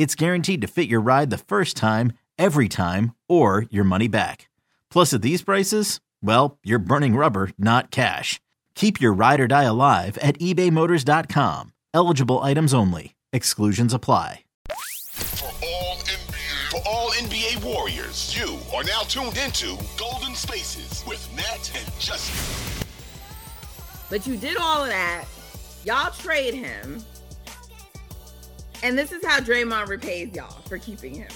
it's 0.00 0.14
guaranteed 0.14 0.62
to 0.62 0.66
fit 0.66 0.88
your 0.88 1.02
ride 1.02 1.28
the 1.28 1.36
first 1.36 1.76
time, 1.76 2.14
every 2.38 2.70
time, 2.70 3.14
or 3.28 3.66
your 3.68 3.84
money 3.84 4.08
back. 4.08 4.48
Plus, 4.90 5.12
at 5.12 5.20
these 5.20 5.42
prices, 5.42 6.00
well, 6.22 6.56
you're 6.64 6.78
burning 6.78 7.16
rubber, 7.16 7.50
not 7.58 7.90
cash. 7.90 8.40
Keep 8.74 8.98
your 8.98 9.12
ride 9.12 9.40
or 9.40 9.46
die 9.46 9.64
alive 9.64 10.16
at 10.22 10.38
ebaymotors.com. 10.38 11.74
Eligible 11.92 12.38
items 12.38 12.72
only. 12.72 13.14
Exclusions 13.34 13.92
apply. 13.92 14.44
For 15.12 15.50
all 15.62 15.96
NBA, 15.96 16.70
for 16.70 16.80
all 16.88 17.10
NBA 17.10 17.62
Warriors, 17.62 18.34
you 18.34 18.58
are 18.74 18.84
now 18.84 19.02
tuned 19.02 19.36
into 19.36 19.76
Golden 19.98 20.34
Spaces 20.34 21.04
with 21.06 21.20
Nat 21.36 21.70
and 21.76 22.00
Justin. 22.00 22.86
But 24.08 24.26
you 24.26 24.38
did 24.38 24.56
all 24.56 24.82
of 24.82 24.88
that. 24.88 25.26
Y'all 25.84 26.10
trade 26.10 26.54
him. 26.54 27.04
And 28.82 28.98
this 28.98 29.12
is 29.12 29.24
how 29.24 29.40
Draymond 29.40 29.88
repays 29.88 30.34
y'all 30.34 30.62
for 30.66 30.78
keeping 30.78 31.14
him. 31.14 31.28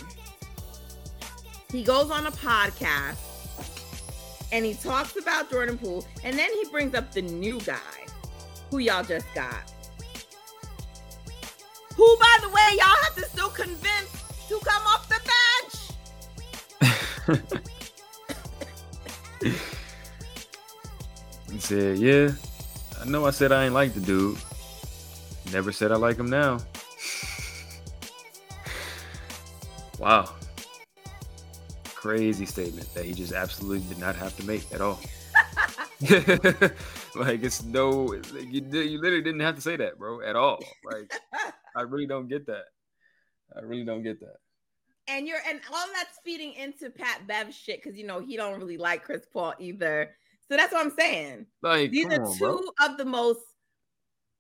He 1.71 1.83
goes 1.83 2.11
on 2.11 2.27
a 2.27 2.31
podcast 2.31 3.19
and 4.53 4.65
he 4.65 4.75
talks 4.75 5.17
about 5.17 5.51
Jordan 5.51 5.77
Poole, 5.77 6.07
and 6.23 6.39
then 6.39 6.49
he 6.53 6.69
brings 6.71 6.95
up 6.95 7.13
the 7.13 7.23
new 7.23 7.61
guy 7.61 7.79
who 8.71 8.79
y'all 8.79 9.03
just 9.03 9.27
got. 9.35 9.73
Who, 11.97 12.17
by 12.19 12.39
the 12.41 12.49
way, 12.49 12.77
y'all 12.79 12.97
have 13.03 13.15
to 13.17 13.25
still 13.25 13.49
convince 13.49 14.23
to 14.49 14.61
come 14.65 14.83
off 14.87 15.09
the 15.09 15.21
bench. 17.41 17.61
He 21.55 21.61
said, 21.61 21.99
Yeah, 21.99 22.33
I 23.01 23.05
know 23.05 23.27
I 23.27 23.31
said 23.31 23.53
I 23.53 23.67
ain't 23.67 23.75
like 23.75 23.95
the 23.95 24.01
dude. 24.01 24.37
Never 25.53 25.71
said 25.71 25.93
I 25.93 25.97
like 25.97 26.17
him 26.17 26.29
now. 26.29 26.59
Wow. 30.05 30.35
Crazy 31.95 32.45
statement 32.45 32.93
that 32.95 33.05
he 33.05 33.15
just 33.15 33.33
absolutely 33.33 33.89
did 33.89 33.99
not 33.99 34.15
have 34.17 34.37
to 34.37 34.45
make 34.45 34.71
at 34.73 34.81
all. 34.81 35.01
like 37.15 37.43
it's 37.43 37.63
no 37.65 37.91
like, 38.33 38.53
you, 38.53 38.63
you 38.73 39.01
literally 39.01 39.23
didn't 39.23 39.41
have 39.41 39.55
to 39.55 39.61
say 39.63 39.77
that, 39.77 39.99
bro, 39.99 40.21
at 40.21 40.37
all. 40.37 40.63
Like 40.85 41.11
I 41.75 41.83
really 41.83 42.07
don't 42.07 42.29
get 42.29 42.47
that. 42.47 42.65
I 43.57 43.61
really 43.63 43.85
don't 43.85 44.03
get 44.03 44.21
that. 44.21 44.37
and 45.09 45.27
you're 45.27 45.39
and 45.49 45.61
all 45.73 45.87
that's 45.95 46.19
feeding 46.25 46.53
into 46.55 46.91
Pat 46.91 47.27
Bev 47.27 47.55
shit 47.55 47.83
because 47.83 47.99
you 47.99 48.07
know 48.07 48.21
he 48.21 48.37
don't 48.37 48.59
really 48.61 48.77
like 48.77 49.05
Chris 49.05 49.25
Paul 49.33 49.55
either. 49.59 50.15
So 50.49 50.57
that's 50.59 50.73
what 50.73 50.85
I'm 50.85 50.93
saying. 50.99 51.47
Like 51.63 51.91
These 51.91 52.07
are 52.07 52.23
on, 52.23 52.37
two 52.37 52.39
bro. 52.39 52.61
of 52.87 52.99
the 52.99 53.07
most 53.07 53.41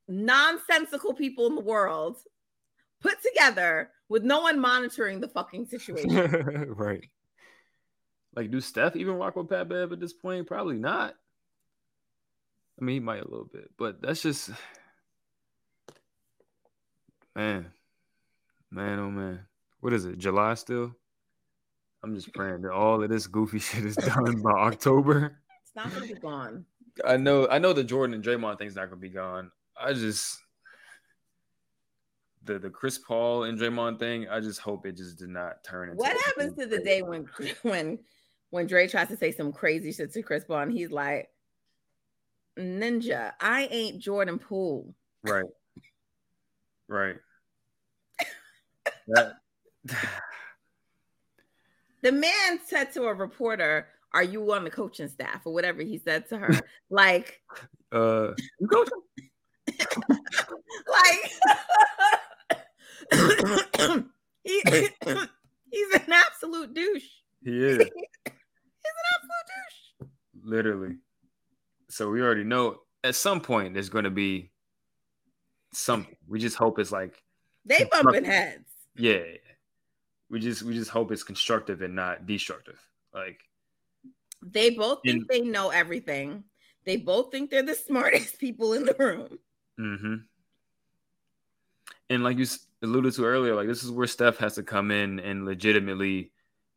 nonsensical 0.06 1.14
people 1.14 1.46
in 1.46 1.54
the 1.54 1.62
world 1.62 2.18
put 3.00 3.22
together 3.22 3.90
with 4.08 4.22
no 4.22 4.42
one 4.42 4.60
monitoring 4.60 5.20
the 5.20 5.28
fucking 5.28 5.66
situation. 5.66 6.10
right. 6.76 7.08
Like, 8.34 8.50
do 8.50 8.60
Steph 8.60 8.96
even 8.96 9.14
rock 9.14 9.36
with 9.36 9.48
Pat 9.48 9.68
Bev 9.68 9.92
at 9.92 10.00
this 10.00 10.12
point? 10.12 10.46
Probably 10.46 10.76
not. 10.76 11.14
I 12.80 12.84
mean, 12.84 12.94
he 12.94 13.00
might 13.00 13.22
a 13.22 13.28
little 13.28 13.48
bit, 13.50 13.70
but 13.78 14.02
that's 14.02 14.22
just 14.22 14.50
man, 17.36 17.66
man, 18.70 18.98
oh 18.98 19.10
man. 19.10 19.40
What 19.80 19.92
is 19.92 20.04
it? 20.04 20.18
July 20.18 20.54
still? 20.54 20.94
I'm 22.02 22.14
just 22.14 22.32
praying 22.34 22.62
that 22.62 22.72
all 22.72 23.02
of 23.02 23.08
this 23.08 23.26
goofy 23.26 23.58
shit 23.60 23.84
is 23.84 23.96
done 23.96 24.42
by 24.42 24.50
October. 24.50 25.38
it's 25.62 25.76
not 25.76 25.92
gonna 25.92 26.06
be 26.06 26.14
gone. 26.14 26.64
I 27.06 27.16
know, 27.16 27.48
I 27.48 27.58
know 27.58 27.72
the 27.72 27.84
Jordan 27.84 28.14
and 28.14 28.24
Draymond 28.24 28.58
thing's 28.58 28.76
not 28.76 28.88
gonna 28.88 29.00
be 29.00 29.08
gone. 29.08 29.50
I 29.80 29.92
just 29.92 30.40
the 32.44 32.58
the 32.58 32.70
Chris 32.70 32.98
Paul 32.98 33.44
and 33.44 33.58
Draymond 33.58 33.98
thing. 33.98 34.28
I 34.28 34.40
just 34.40 34.60
hope 34.60 34.86
it 34.86 34.96
just 34.96 35.18
did 35.18 35.30
not 35.30 35.64
turn 35.64 35.90
into. 35.90 35.98
What 36.00 36.16
happens 36.26 36.56
to 36.58 36.66
the 36.66 36.78
day 36.78 37.02
when 37.02 37.26
when 37.62 37.98
when 38.50 38.66
Dre 38.66 38.86
tries 38.86 39.08
to 39.08 39.16
say 39.16 39.32
some 39.32 39.52
crazy 39.52 39.92
shit 39.92 40.12
to 40.12 40.22
Chris 40.22 40.44
Paul 40.44 40.60
and 40.60 40.72
he's 40.72 40.90
like, 40.90 41.28
Ninja, 42.58 43.32
I 43.40 43.66
ain't 43.70 43.98
Jordan 43.98 44.38
Poole. 44.38 44.94
Right. 45.22 45.44
Right. 46.88 47.16
That, 49.08 49.34
The 52.02 52.12
man 52.12 52.58
said 52.66 52.92
to 52.92 53.04
a 53.04 53.14
reporter, 53.14 53.88
Are 54.12 54.22
you 54.22 54.52
on 54.52 54.64
the 54.64 54.70
coaching 54.70 55.08
staff? 55.08 55.42
or 55.44 55.52
whatever 55.52 55.82
he 55.82 55.98
said 55.98 56.28
to 56.28 56.38
her. 56.38 56.60
like, 56.90 57.40
uh, 57.92 58.32
coach 58.70 58.88
like 59.66 61.32
he, 64.44 64.62
he's 65.70 65.94
an 65.94 66.12
absolute 66.12 66.74
douche. 66.74 67.08
he 67.44 67.50
is 67.64 67.78
He's 68.86 68.92
an 68.96 69.08
absolute 69.14 69.46
douche. 69.48 70.08
literally. 70.44 70.96
So 71.88 72.10
we 72.10 72.20
already 72.22 72.44
know 72.44 72.80
at 73.02 73.14
some 73.14 73.40
point 73.40 73.72
there's 73.74 73.88
going 73.88 74.04
to 74.04 74.10
be 74.10 74.50
something. 75.72 76.14
We 76.28 76.38
just 76.38 76.56
hope 76.56 76.78
it's 76.78 76.92
like, 76.92 77.22
They 77.64 77.84
bumping 77.90 78.24
heads. 78.24 78.68
yeah. 78.96 79.22
We 80.30 80.40
just 80.40 80.62
we 80.62 80.74
just 80.74 80.90
hope 80.90 81.12
it's 81.12 81.22
constructive 81.22 81.82
and 81.82 81.94
not 81.94 82.26
destructive. 82.26 82.78
Like, 83.14 83.40
They 84.42 84.70
both 84.70 85.00
think 85.04 85.16
In- 85.22 85.26
they 85.28 85.40
know 85.42 85.70
everything. 85.70 86.44
They 86.84 86.96
both 86.98 87.30
think 87.30 87.50
they're 87.50 87.62
the 87.62 87.74
smartest 87.86 88.38
people 88.38 88.72
in 88.74 88.84
the 88.84 88.94
room. 88.98 89.38
mm-hmm. 89.80 90.14
And 92.10 92.22
like 92.24 92.36
you 92.38 92.46
alluded 92.82 93.14
to 93.14 93.24
earlier, 93.24 93.54
like 93.54 93.68
this 93.68 93.84
is 93.84 93.90
where 93.90 94.06
Steph 94.06 94.38
has 94.38 94.54
to 94.54 94.62
come 94.62 94.90
in 94.90 95.20
and 95.20 95.44
legitimately 95.44 96.32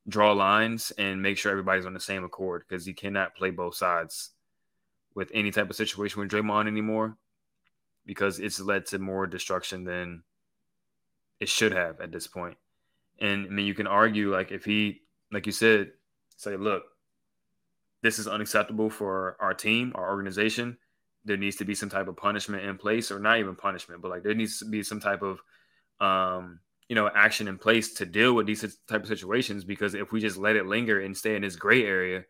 draw 0.07 0.31
lines 0.31 0.91
and 0.97 1.21
make 1.21 1.37
sure 1.37 1.51
everybody's 1.51 1.85
on 1.85 1.93
the 1.93 1.99
same 1.99 2.23
accord 2.23 2.63
because 2.67 2.85
he 2.85 2.93
cannot 2.93 3.35
play 3.35 3.49
both 3.49 3.75
sides 3.75 4.31
with 5.15 5.29
any 5.33 5.51
type 5.51 5.69
of 5.69 5.75
situation 5.75 6.21
with 6.21 6.31
Draymond 6.31 6.67
anymore 6.67 7.17
because 8.05 8.39
it's 8.39 8.59
led 8.59 8.85
to 8.85 8.99
more 8.99 9.27
destruction 9.27 9.83
than 9.83 10.23
it 11.39 11.49
should 11.49 11.73
have 11.73 11.99
at 11.99 12.11
this 12.11 12.27
point. 12.27 12.57
And 13.19 13.47
I 13.47 13.49
mean, 13.49 13.65
you 13.65 13.73
can 13.73 13.87
argue 13.87 14.31
like 14.31 14.51
if 14.51 14.63
he, 14.63 15.01
like 15.31 15.45
you 15.45 15.51
said, 15.51 15.91
say, 16.37 16.55
look, 16.55 16.83
this 18.01 18.19
is 18.19 18.27
unacceptable 18.27 18.89
for 18.89 19.35
our 19.39 19.53
team, 19.53 19.91
our 19.95 20.09
organization. 20.09 20.77
There 21.25 21.35
needs 21.35 21.57
to 21.57 21.65
be 21.65 21.75
some 21.75 21.89
type 21.89 22.07
of 22.07 22.15
punishment 22.15 22.63
in 22.63 22.77
place, 22.77 23.11
or 23.11 23.19
not 23.19 23.39
even 23.39 23.55
punishment, 23.55 24.01
but 24.01 24.11
like 24.11 24.23
there 24.23 24.35
needs 24.35 24.59
to 24.59 24.65
be 24.65 24.83
some 24.83 24.99
type 24.99 25.21
of, 25.21 25.41
um, 25.99 26.59
you 26.89 26.95
know, 26.95 27.09
action 27.13 27.47
in 27.47 27.57
place 27.57 27.93
to 27.95 28.05
deal 28.05 28.33
with 28.33 28.45
these 28.45 28.61
type 28.87 29.01
of 29.03 29.07
situations. 29.07 29.63
Because 29.63 29.93
if 29.93 30.11
we 30.11 30.19
just 30.21 30.37
let 30.37 30.55
it 30.55 30.65
linger 30.65 31.01
and 31.01 31.15
stay 31.15 31.35
in 31.35 31.41
this 31.41 31.55
gray 31.55 31.83
area, 31.85 32.23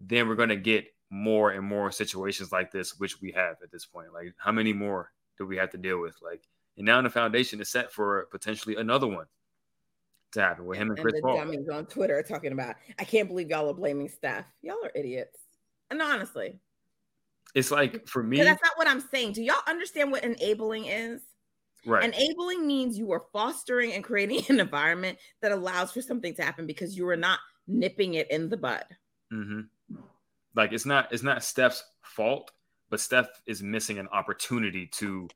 then 0.00 0.28
we're 0.28 0.34
gonna 0.34 0.56
get 0.56 0.86
more 1.10 1.52
and 1.52 1.64
more 1.64 1.90
situations 1.90 2.52
like 2.52 2.70
this, 2.72 2.98
which 2.98 3.20
we 3.20 3.32
have 3.32 3.56
at 3.62 3.70
this 3.70 3.86
point. 3.86 4.12
Like, 4.12 4.34
how 4.38 4.52
many 4.52 4.72
more 4.72 5.12
do 5.38 5.46
we 5.46 5.56
have 5.56 5.70
to 5.70 5.78
deal 5.78 6.00
with? 6.00 6.16
Like, 6.20 6.42
and 6.76 6.84
now 6.84 7.00
the 7.00 7.08
foundation 7.10 7.60
is 7.60 7.70
set 7.70 7.92
for 7.92 8.26
potentially 8.30 8.76
another 8.76 9.06
one 9.06 9.26
to 10.32 10.40
happen 10.42 10.66
with 10.66 10.78
him 10.78 10.90
and 10.90 10.98
And 10.98 11.02
Chris 11.02 11.14
the 11.14 11.22
Paul. 11.22 11.36
dummies 11.38 11.68
on 11.68 11.86
Twitter 11.86 12.22
talking 12.22 12.52
about, 12.52 12.74
I 12.98 13.04
can't 13.04 13.28
believe 13.28 13.48
y'all 13.50 13.70
are 13.70 13.74
blaming 13.74 14.08
Steph. 14.08 14.46
Y'all 14.62 14.76
are 14.84 14.90
idiots. 14.94 15.38
And 15.90 16.02
honestly, 16.02 16.58
It's 17.54 17.70
like 17.70 18.06
for 18.08 18.22
me, 18.22 18.42
that's 18.42 18.62
not 18.62 18.72
what 18.76 18.88
I'm 18.88 19.00
saying. 19.00 19.32
Do 19.32 19.42
y'all 19.42 19.62
understand 19.66 20.10
what 20.10 20.24
enabling 20.24 20.86
is? 20.86 21.22
Right. 21.86 22.12
Enabling 22.12 22.66
means 22.66 22.98
you 22.98 23.12
are 23.12 23.22
fostering 23.32 23.92
and 23.92 24.02
creating 24.02 24.42
an 24.48 24.60
environment 24.60 25.18
that 25.40 25.52
allows 25.52 25.92
for 25.92 26.02
something 26.02 26.34
to 26.34 26.42
happen 26.42 26.66
because 26.66 26.96
you 26.96 27.08
are 27.08 27.16
not 27.16 27.38
nipping 27.68 28.14
it 28.14 28.30
in 28.30 28.48
the 28.48 28.56
bud. 28.56 28.84
hmm 29.30 29.60
Like 30.54 30.72
it's 30.72 30.86
not 30.86 31.12
it's 31.12 31.22
not 31.22 31.44
Steph's 31.44 31.84
fault, 32.02 32.50
but 32.90 33.00
Steph 33.00 33.28
is 33.46 33.62
missing 33.62 33.98
an 33.98 34.08
opportunity 34.08 34.86
to 34.86 35.28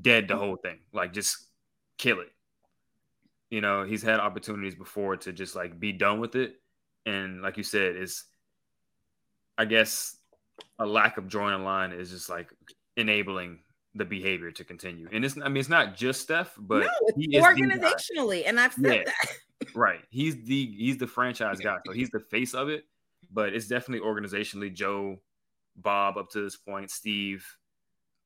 dead 0.00 0.28
the 0.28 0.36
whole 0.36 0.56
thing. 0.56 0.78
Like 0.92 1.12
just 1.12 1.48
kill 1.98 2.20
it. 2.20 2.32
You 3.50 3.60
know, 3.60 3.84
he's 3.84 4.02
had 4.02 4.18
opportunities 4.18 4.74
before 4.74 5.16
to 5.18 5.32
just 5.32 5.54
like 5.54 5.78
be 5.78 5.92
done 5.92 6.20
with 6.20 6.34
it. 6.34 6.56
And 7.04 7.42
like 7.42 7.56
you 7.56 7.62
said, 7.62 7.96
is 7.96 8.24
I 9.58 9.66
guess 9.66 10.16
a 10.78 10.86
lack 10.86 11.18
of 11.18 11.28
drawing 11.28 11.54
a 11.60 11.62
line 11.62 11.92
is 11.92 12.10
just 12.10 12.28
like 12.28 12.50
enabling 12.96 13.60
the 13.96 14.04
behavior 14.04 14.50
to 14.52 14.64
continue. 14.64 15.08
And 15.12 15.24
it's 15.24 15.36
I 15.42 15.48
mean 15.48 15.58
it's 15.58 15.68
not 15.68 15.96
just 15.96 16.20
Steph, 16.22 16.54
but 16.58 16.80
no, 16.84 16.88
he 17.16 17.36
it's 17.36 17.36
is 17.36 17.42
organizationally, 17.44 18.44
and 18.46 18.60
I've 18.60 18.72
said 18.74 18.84
Yeah. 18.84 19.02
that. 19.04 19.32
Right. 19.74 20.00
He's 20.10 20.36
the 20.44 20.66
he's 20.76 20.98
the 20.98 21.06
franchise 21.06 21.60
guy, 21.60 21.78
so 21.86 21.92
he's 21.92 22.10
the 22.10 22.20
face 22.20 22.52
of 22.52 22.68
it. 22.68 22.84
But 23.32 23.54
it's 23.54 23.66
definitely 23.66 24.06
organizationally 24.06 24.72
Joe, 24.72 25.18
Bob 25.76 26.18
up 26.18 26.30
to 26.32 26.42
this 26.42 26.56
point, 26.56 26.90
Steve, 26.90 27.44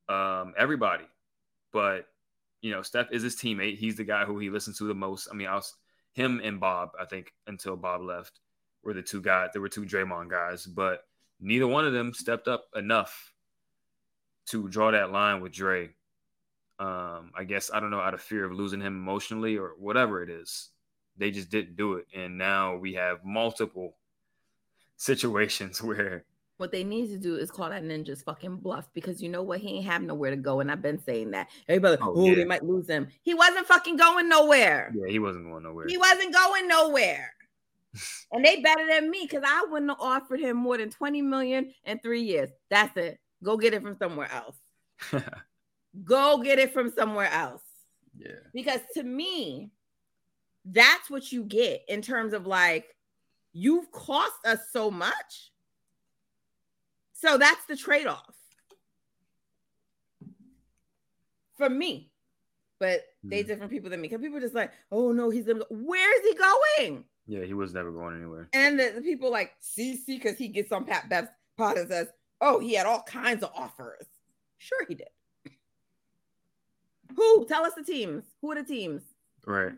um, 0.09 0.55
everybody. 0.59 1.05
But 1.73 2.07
you 2.63 2.73
know, 2.73 2.83
Steph 2.83 3.13
is 3.13 3.23
his 3.23 3.37
teammate. 3.37 3.79
He's 3.79 3.97
the 3.97 4.05
guy 4.05 4.25
who 4.25 4.39
he 4.41 4.51
listens 4.51 4.79
to 4.79 4.85
the 4.85 4.95
most. 4.95 5.29
I 5.31 5.35
mean, 5.35 5.47
I 5.47 5.55
was 5.55 5.73
him 6.15 6.41
and 6.43 6.59
Bob. 6.59 6.91
I 7.01 7.05
think 7.05 7.33
until 7.47 7.77
Bob 7.77 8.03
left, 8.03 8.41
were 8.83 8.93
the 8.93 9.03
two 9.03 9.23
guys. 9.23 9.51
There 9.53 9.63
were 9.63 9.69
two 9.69 9.85
Draymond 9.85 10.31
guys, 10.31 10.67
but 10.67 11.05
neither 11.41 11.69
one 11.69 11.87
of 11.87 11.93
them 11.93 12.13
stepped 12.13 12.49
up 12.49 12.65
enough 12.75 13.33
to 14.51 14.69
draw 14.69 14.91
that 14.93 15.11
line 15.13 15.41
with 15.41 15.53
Dre. 15.53 15.91
Um, 16.79 17.33
I 17.37 17.45
guess 17.47 17.71
I 17.73 17.81
don't 17.81 17.91
know 17.91 18.01
out 18.01 18.15
of 18.15 18.23
fear 18.23 18.45
of 18.45 18.53
losing 18.53 18.81
him 18.81 18.95
emotionally 18.97 19.59
or 19.59 19.75
whatever 19.79 20.23
it 20.23 20.31
is 20.31 20.71
they 21.19 21.31
just 21.31 21.51
didn't 21.51 21.77
do 21.77 21.95
it 21.95 22.07
and 22.15 22.39
now 22.39 22.77
we 22.77 22.95
have 22.95 23.23
multiple 23.23 23.97
situations 24.97 25.83
where 25.83 26.25
What 26.57 26.73
they 26.73 26.85
need 26.85 27.09
to 27.09 27.19
do 27.19 27.37
is 27.37 27.51
call 27.51 27.69
that 27.71 27.83
ninja's 27.83 28.23
fucking 28.23 28.57
bluff 28.57 28.89
because 28.95 29.23
you 29.23 29.29
know 29.29 29.43
what? 29.43 29.61
He 29.61 29.69
ain't 29.77 29.87
have 29.87 30.03
nowhere 30.03 30.31
to 30.31 30.37
go. 30.37 30.61
And 30.61 30.71
I've 30.71 30.83
been 30.83 31.03
saying 31.03 31.33
that. 31.33 31.49
Everybody, 31.69 31.99
Oh, 32.03 32.13
oh, 32.17 32.25
yeah. 32.27 32.35
they 32.37 32.45
might 32.45 32.65
lose 32.65 32.89
him. 32.89 33.09
He 33.23 33.35
wasn't 33.35 33.67
fucking 33.67 33.97
going 33.97 34.29
nowhere. 34.29 34.93
yeah 34.95 35.11
he 35.11 35.19
wasn't 35.19 35.45
going 35.47 35.63
nowhere 35.65 35.87
He 35.89 35.99
wasn't 35.99 36.33
going 36.33 36.69
nowhere. 36.69 37.33
and 38.33 38.45
they 38.45 38.61
better 38.63 38.87
than 38.89 39.11
me 39.11 39.27
because 39.29 39.43
I 39.47 39.67
wouldn't 39.71 39.91
have 39.91 40.01
offered 40.01 40.41
him 40.41 40.57
more 40.57 40.79
than 40.79 40.91
20 40.91 41.23
million 41.23 41.73
in 41.85 41.99
three 41.99 42.23
years. 42.23 42.51
That's 42.71 42.97
it. 42.97 43.19
Go 43.43 43.57
get 43.57 43.75
it 43.75 43.83
from 43.83 43.97
somewhere 43.99 44.31
else. 44.33 44.57
Go 46.05 46.39
get 46.39 46.59
it 46.59 46.73
from 46.73 46.91
somewhere 46.91 47.31
else. 47.33 47.63
yeah 48.17 48.35
Because 48.53 48.81
to 48.95 49.03
me, 49.03 49.71
that's 50.65 51.09
what 51.11 51.33
you 51.33 51.45
get 51.45 51.83
in 51.89 52.03
terms 52.03 52.33
of 52.33 52.47
like, 52.47 52.95
you've 53.53 53.91
cost 53.91 54.35
us 54.45 54.61
so 54.73 54.91
much. 54.91 55.53
So 57.13 57.39
that's 57.39 57.65
the 57.67 57.77
trade 57.77 58.07
off 58.07 58.35
for 61.57 61.69
me. 61.69 62.11
But 62.79 63.03
they 63.23 63.43
Mhm. 63.43 63.47
different 63.47 63.71
people 63.73 63.91
than 63.91 64.01
me 64.01 64.09
because 64.09 64.23
people 64.23 64.39
are 64.39 64.43
just 64.43 64.55
like, 64.55 64.73
oh 64.91 65.13
no, 65.13 65.29
he's 65.29 65.45
gonna 65.47 65.59
go. 65.61 65.67
Where 65.71 66.19
is 66.21 66.29
he 66.29 66.35
going? 66.35 67.05
yeah 67.27 67.45
he 67.45 67.53
was 67.55 67.73
never 67.75 67.93
going 67.93 68.17
anywhere 68.17 68.49
And 68.55 68.81
the, 68.81 68.93
the 68.97 69.03
people 69.03 69.31
like 69.31 69.53
CC 69.61 70.07
because 70.07 70.37
he 70.39 70.49
gets 70.49 70.73
on 70.73 70.85
Pat 70.85 71.09
Bev's 71.09 71.29
pod 71.57 71.77
and 71.77 71.89
says, 71.89 72.09
oh, 72.41 72.59
he 72.59 72.75
had 72.75 72.87
all 72.87 73.03
kinds 73.03 73.43
of 73.43 73.51
offers. 73.55 74.07
Sure, 74.59 74.85
he 74.87 74.95
did. 74.95 75.09
Who? 77.17 77.47
Tell 77.47 77.65
us 77.65 77.75
the 77.75 77.83
teams. 77.83 78.25
Who 78.41 78.53
are 78.53 78.55
the 78.57 78.63
teams? 78.65 79.03
right 79.47 79.73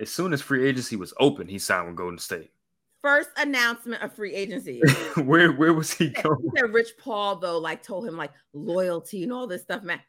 as 0.00 0.10
soon 0.10 0.32
as 0.32 0.42
free 0.42 0.68
agency 0.68 0.96
was 0.96 1.14
open 1.18 1.48
he 1.48 1.58
signed 1.58 1.86
with 1.86 1.96
golden 1.96 2.18
state 2.18 2.50
First 3.02 3.30
announcement 3.36 4.02
of 4.02 4.12
free 4.14 4.34
agency. 4.34 4.80
where 5.16 5.52
where 5.52 5.72
was 5.72 5.92
he 5.92 6.08
He 6.08 6.10
going 6.22 6.50
said 6.56 6.72
Rich 6.72 6.94
Paul 6.98 7.36
though, 7.36 7.58
like 7.58 7.80
told 7.80 8.04
him 8.04 8.16
like 8.16 8.32
loyalty 8.52 9.22
and 9.22 9.32
all 9.32 9.46
this 9.46 9.62
stuff, 9.62 9.84
man. 9.84 10.00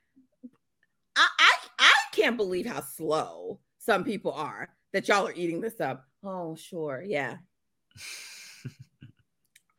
I, 1.15 1.27
I 1.39 1.53
I 1.77 1.93
can't 2.11 2.37
believe 2.37 2.65
how 2.65 2.81
slow 2.81 3.59
some 3.77 4.03
people 4.03 4.31
are 4.31 4.69
that 4.93 5.07
y'all 5.07 5.27
are 5.27 5.33
eating 5.33 5.61
this 5.61 5.79
up. 5.79 6.07
Oh, 6.23 6.55
sure, 6.55 7.03
yeah. 7.05 7.37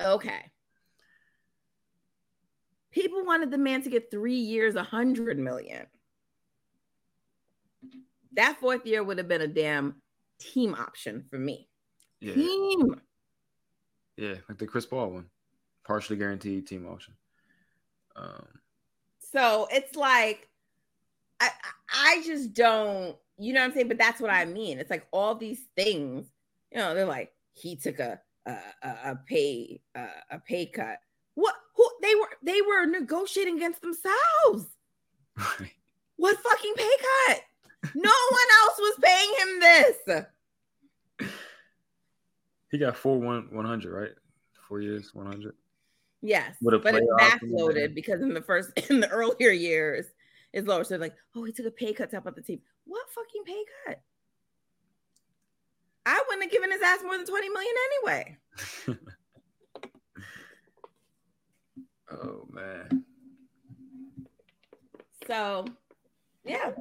Okay. 0.01 0.49
People 3.01 3.25
wanted 3.25 3.51
the 3.51 3.59
man 3.59 3.83
to 3.83 3.91
get 3.91 4.11
three 4.11 4.35
years, 4.35 4.75
a 4.75 4.83
hundred 4.83 5.39
million. 5.39 5.87
That 8.33 8.59
fourth 8.61 8.85
year 8.87 9.05
would 9.05 9.19
have 9.19 9.29
been 9.29 9.41
a 9.41 9.47
damn 9.47 10.03
team 10.41 10.75
option 10.75 11.25
for 11.31 11.39
me. 11.39 11.69
yeah 12.21 12.35
Team. 12.35 13.01
yeah 14.17 14.35
like 14.49 14.59
the 14.59 14.67
chris 14.67 14.87
paul 14.87 15.11
one 15.11 15.27
partially 15.85 16.17
guaranteed 16.17 16.67
team 16.67 16.87
option 16.87 17.15
um 18.17 18.47
So 19.19 19.67
it's 19.71 19.95
like 19.97 20.49
I 21.41 21.51
I 21.93 22.23
just 22.27 22.53
don't, 22.53 23.17
you 23.39 23.53
know 23.53 23.61
what 23.61 23.67
I'm 23.67 23.73
saying? 23.75 23.89
But 23.89 23.99
that's 23.99 24.21
what 24.21 24.31
I 24.31 24.45
mean. 24.45 24.79
It's 24.79 24.91
like 24.91 25.07
all 25.13 25.35
these 25.37 25.61
things, 25.77 26.27
you 26.73 26.79
know, 26.79 26.95
they're 26.95 27.05
like 27.05 27.33
he 27.55 27.77
took 27.77 27.99
a 28.01 28.21
a, 28.47 28.59
a, 28.83 29.17
pay 29.27 29.81
a, 29.95 30.07
a 30.31 30.39
pay 30.39 30.67
cut. 30.67 30.99
What 31.35 31.55
they 32.03 32.15
were 32.15 32.29
they 32.43 32.61
were 32.63 32.87
negotiating 32.87 33.57
against 33.57 33.81
themselves. 33.81 34.67
right. 35.37 35.73
What 36.17 36.39
fucking 36.39 36.75
pay 36.77 36.91
cut? 37.27 37.41
No 37.95 38.11
one 38.31 38.49
else 38.63 38.79
was 38.79 38.99
paying 39.03 39.35
him 39.39 39.61
this. 39.61 41.29
he 42.71 42.79
got 42.79 42.97
four 42.97 43.19
one 43.19 43.49
100 43.53 43.93
right 43.93 44.11
four 44.69 44.81
years 44.81 45.15
100 45.15 45.55
Yes, 46.21 46.57
With 46.61 46.75
a 46.75 46.79
but 46.81 46.97
it's 46.97 47.07
backloaded 47.21 47.95
because 47.95 48.21
in 48.21 48.35
the 48.35 48.43
first 48.43 48.73
in 48.91 49.01
the 49.01 49.09
earlier 49.09 49.51
years 49.51 50.07
it's 50.53 50.67
lower. 50.67 50.83
So 50.83 50.97
like, 50.97 51.15
oh, 51.37 51.45
he 51.45 51.53
took 51.53 51.67
a 51.67 51.71
pay 51.71 51.93
cut 51.93 52.11
to 52.11 52.17
help 52.17 52.27
out 52.27 52.35
the 52.35 52.43
team. 52.43 52.61
What 52.85 53.05
fucking 53.15 53.45
pay 53.45 53.63
cut? 53.87 54.01
I 56.07 56.23
wouldn't 56.27 56.45
have 56.45 56.53
given 56.53 56.73
his 56.73 56.81
ass 56.83 57.01
more 57.05 57.17
than 57.17 57.27
20 57.27 57.49
million 57.51 57.75
anyway. 57.93 58.39
oh 62.11 62.47
man 62.51 63.05
So 65.27 65.67
yeah. 66.45 66.73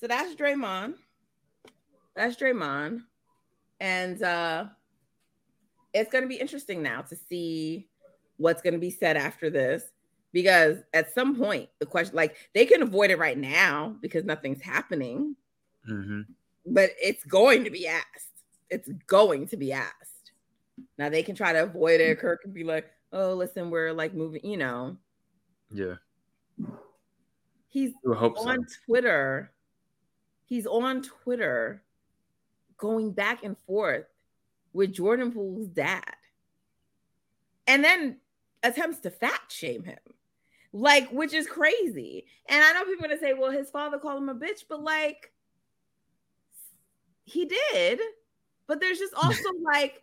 So 0.00 0.08
that's 0.08 0.34
Draymond. 0.34 0.94
That's 2.16 2.36
Draymond. 2.36 3.02
And 3.78 4.22
uh 4.22 4.64
it's 5.92 6.12
gonna 6.12 6.26
be 6.26 6.36
interesting 6.36 6.82
now 6.82 7.02
to 7.02 7.16
see 7.16 7.88
what's 8.36 8.62
gonna 8.62 8.78
be 8.78 8.90
said 8.90 9.16
after 9.16 9.50
this. 9.50 9.84
Because 10.32 10.78
at 10.94 11.12
some 11.12 11.36
point, 11.36 11.68
the 11.80 11.86
question 11.86 12.16
like 12.16 12.36
they 12.54 12.66
can 12.66 12.82
avoid 12.82 13.10
it 13.10 13.18
right 13.18 13.38
now 13.38 13.96
because 14.00 14.24
nothing's 14.24 14.62
happening. 14.62 15.36
hmm 15.86 16.22
but 16.66 16.90
it's 17.02 17.24
going 17.24 17.64
to 17.64 17.70
be 17.70 17.86
asked. 17.88 18.28
It's 18.68 18.88
going 19.06 19.48
to 19.48 19.56
be 19.56 19.72
asked. 19.72 20.32
Now 20.98 21.08
they 21.08 21.22
can 21.22 21.34
try 21.34 21.52
to 21.52 21.62
avoid 21.64 22.00
it. 22.00 22.18
Kirk 22.18 22.42
can 22.42 22.52
be 22.52 22.64
like, 22.64 22.90
"Oh, 23.12 23.34
listen, 23.34 23.70
we're 23.70 23.92
like 23.92 24.14
moving." 24.14 24.44
You 24.44 24.56
know, 24.56 24.96
yeah 25.72 25.94
he's 27.70 27.92
hope 28.04 28.36
so. 28.36 28.48
on 28.48 28.66
Twitter. 28.84 29.50
He's 30.44 30.66
on 30.66 31.02
Twitter, 31.02 31.82
going 32.76 33.12
back 33.12 33.44
and 33.44 33.56
forth 33.66 34.06
with 34.72 34.92
Jordan 34.92 35.32
Poole's 35.32 35.68
dad, 35.68 36.04
and 37.66 37.82
then 37.82 38.18
attempts 38.62 38.98
to 39.00 39.10
fat 39.10 39.40
shame 39.48 39.84
him, 39.84 39.98
like 40.72 41.08
which 41.10 41.32
is 41.32 41.46
crazy. 41.46 42.26
And 42.46 42.62
I 42.62 42.72
know 42.72 42.84
people 42.84 43.04
are 43.04 43.08
gonna 43.08 43.20
say, 43.20 43.32
"Well, 43.32 43.52
his 43.52 43.70
father 43.70 43.98
called 43.98 44.22
him 44.22 44.28
a 44.28 44.34
bitch," 44.34 44.64
but 44.68 44.82
like 44.82 45.32
he 47.24 47.46
did. 47.46 48.00
But 48.66 48.80
there's 48.80 48.98
just 48.98 49.14
also 49.22 49.50
like 49.62 50.02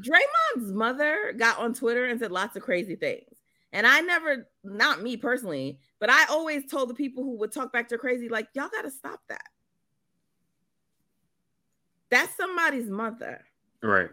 Draymond's 0.00 0.72
mother 0.72 1.34
got 1.36 1.58
on 1.58 1.74
Twitter 1.74 2.06
and 2.06 2.20
said 2.20 2.30
lots 2.32 2.56
of 2.56 2.62
crazy 2.62 2.96
things. 2.96 3.34
And 3.72 3.86
I 3.86 4.00
never, 4.00 4.48
not 4.64 5.02
me 5.02 5.16
personally, 5.16 5.78
but 5.98 6.08
I 6.10 6.24
always 6.30 6.70
told 6.70 6.88
the 6.88 6.94
people 6.94 7.22
who 7.22 7.36
would 7.38 7.52
talk 7.52 7.72
back 7.72 7.88
to 7.88 7.98
crazy, 7.98 8.28
like, 8.28 8.48
y'all 8.54 8.68
got 8.68 8.82
to 8.82 8.90
stop 8.90 9.20
that. 9.28 9.44
That's 12.10 12.34
somebody's 12.36 12.88
mother. 12.88 13.44
right 13.82 14.08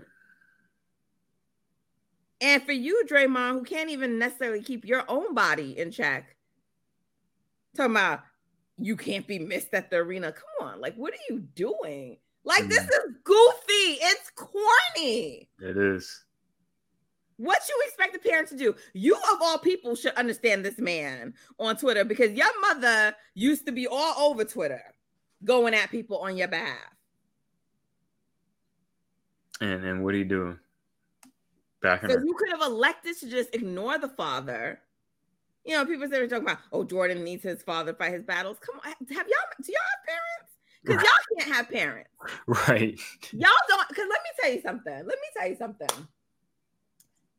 And 2.41 2.61
for 2.63 2.73
you, 2.73 3.03
Draymond, 3.09 3.53
who 3.53 3.63
can't 3.63 3.89
even 3.89 4.19
necessarily 4.19 4.61
keep 4.61 4.83
your 4.83 5.03
own 5.07 5.33
body 5.33 5.77
in 5.79 5.91
check, 5.91 6.35
talking 7.77 7.91
about 7.91 8.21
you 8.77 8.97
can't 8.97 9.25
be 9.25 9.39
missed 9.39 9.73
at 9.73 9.89
the 9.89 9.95
arena. 9.97 10.33
Come 10.33 10.67
on, 10.67 10.81
like, 10.81 10.95
what 10.95 11.13
are 11.13 11.33
you 11.33 11.39
doing? 11.55 12.17
Like, 12.43 12.67
this 12.67 12.83
Mm. 12.83 12.89
is 12.89 13.13
goofy. 13.23 13.64
It's 14.01 14.31
corny. 14.31 15.49
it 15.59 15.77
is 15.77 16.23
What 17.37 17.61
you 17.67 17.83
expect 17.87 18.15
a 18.15 18.19
parent 18.19 18.49
to 18.49 18.57
do? 18.57 18.75
You 18.93 19.15
of 19.15 19.41
all 19.41 19.57
people 19.57 19.95
should 19.95 20.13
understand 20.13 20.63
this 20.63 20.77
man 20.79 21.33
on 21.59 21.77
Twitter 21.77 22.05
because 22.05 22.31
your 22.31 22.61
mother 22.61 23.15
used 23.33 23.65
to 23.65 23.71
be 23.71 23.87
all 23.87 24.29
over 24.31 24.45
Twitter 24.45 24.81
going 25.43 25.73
at 25.73 25.91
people 25.91 26.17
on 26.19 26.37
your 26.37 26.47
behalf. 26.47 26.77
And 29.61 29.85
and 29.85 30.03
what 30.03 30.13
are 30.13 30.17
you 30.17 30.25
doing? 30.25 30.59
Backing 31.81 32.09
So 32.09 32.19
her. 32.19 32.25
you 32.25 32.33
could 32.33 32.49
have 32.49 32.61
elected 32.61 33.17
to 33.19 33.29
just 33.29 33.53
ignore 33.55 33.97
the 33.97 34.09
father. 34.09 34.79
You 35.65 35.75
know, 35.75 35.85
people 35.85 36.07
say 36.07 36.19
talking 36.27 36.43
about, 36.43 36.59
oh, 36.71 36.83
Jordan 36.83 37.23
needs 37.23 37.43
his 37.43 37.63
father 37.63 37.91
to 37.91 37.97
fight 37.97 38.13
his 38.13 38.23
battles. 38.23 38.57
Come 38.59 38.79
on, 38.85 38.91
have 38.91 39.27
y'all 39.27 39.37
do 39.61 39.71
y'all 39.71 39.81
have 39.81 40.05
parents? 40.05 40.54
Because 40.85 41.03
y'all 41.03 41.37
can't 41.39 41.53
have 41.53 41.69
parents. 41.69 42.09
Right. 42.47 42.99
Y'all 43.31 43.51
don't. 43.67 43.87
Because 43.87 44.07
let 44.09 44.21
me 44.23 44.29
tell 44.41 44.51
you 44.51 44.61
something. 44.61 44.93
Let 44.93 45.05
me 45.05 45.27
tell 45.37 45.47
you 45.47 45.55
something. 45.55 46.07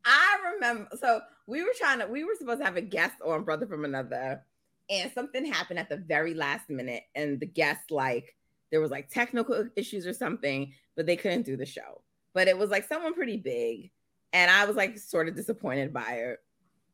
I 0.04 0.38
remember. 0.54 0.88
So 1.00 1.20
we 1.46 1.62
were 1.62 1.72
trying 1.76 1.98
to. 1.98 2.06
We 2.06 2.24
were 2.24 2.34
supposed 2.38 2.60
to 2.60 2.64
have 2.64 2.76
a 2.76 2.82
guest 2.82 3.14
on 3.24 3.42
Brother 3.42 3.66
from 3.66 3.84
Another, 3.84 4.42
and 4.88 5.10
something 5.12 5.44
happened 5.44 5.80
at 5.80 5.88
the 5.88 5.96
very 5.96 6.34
last 6.34 6.70
minute, 6.70 7.02
and 7.16 7.40
the 7.40 7.46
guest 7.46 7.90
like 7.90 8.36
there 8.70 8.80
was 8.80 8.90
like 8.90 9.08
technical 9.08 9.68
issues 9.74 10.06
or 10.06 10.12
something, 10.12 10.72
but 10.94 11.06
they 11.06 11.16
couldn't 11.16 11.46
do 11.46 11.56
the 11.56 11.66
show. 11.66 12.02
But 12.32 12.48
it 12.48 12.56
was 12.56 12.70
like 12.70 12.86
someone 12.86 13.14
pretty 13.14 13.38
big, 13.38 13.90
and 14.32 14.50
I 14.50 14.66
was 14.66 14.76
like 14.76 14.98
sort 14.98 15.28
of 15.28 15.34
disappointed 15.34 15.92
by 15.92 16.12
it. 16.12 16.38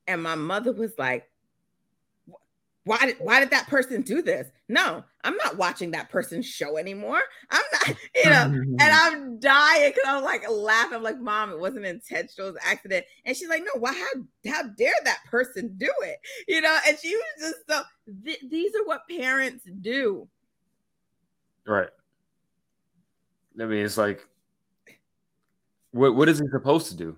And 0.07 0.23
my 0.23 0.35
mother 0.35 0.73
was 0.73 0.93
like, 0.99 1.29
why 2.85 2.99
did 3.07 3.17
why 3.21 3.39
did 3.39 3.51
that 3.51 3.69
person 3.69 4.03
do 4.03 4.23
this? 4.23 4.49
No, 4.69 5.05
I'm 5.23 5.37
not 5.37 5.57
watching 5.57 5.93
that 5.93 6.11
person's 6.11 6.47
show 6.47 6.77
anymore. 6.79 7.21
I'm 7.51 7.63
not, 7.73 7.97
you 8.15 8.31
know, 8.31 8.43
and 8.43 8.55
mm-hmm. 8.55 8.77
I'm 8.81 9.39
dying 9.39 9.91
because 9.91 10.05
I'm 10.07 10.25
like 10.25 10.49
laughing. 10.51 10.97
I'm 10.97 11.03
like, 11.03 11.21
mom, 11.21 11.51
it 11.51 11.61
wasn't 11.61 11.87
intentional, 11.87 12.49
it 12.49 12.53
was 12.53 12.63
an 12.63 12.71
accident. 12.71 13.07
And 13.25 13.37
she's 13.37 13.49
like, 13.49 13.63
no, 13.63 13.81
why 13.81 13.93
how 13.93 14.51
how 14.51 14.63
dare 14.77 14.95
that 15.05 15.21
person 15.31 15.75
do 15.77 15.91
it? 16.03 16.19
You 16.49 16.61
know, 16.61 16.77
and 16.89 16.99
she 16.99 17.15
was 17.15 17.25
just 17.41 17.57
so 17.69 17.83
th- 18.25 18.45
these 18.51 18.75
are 18.75 18.85
what 18.85 19.03
parents 19.09 19.65
do. 19.81 20.29
Right. 21.65 21.89
I 23.61 23.65
mean, 23.67 23.85
it's 23.85 23.99
like, 23.99 24.27
what 25.93 26.17
what 26.17 26.29
is 26.29 26.41
he 26.41 26.49
supposed 26.49 26.89
to 26.89 26.97
do? 26.97 27.17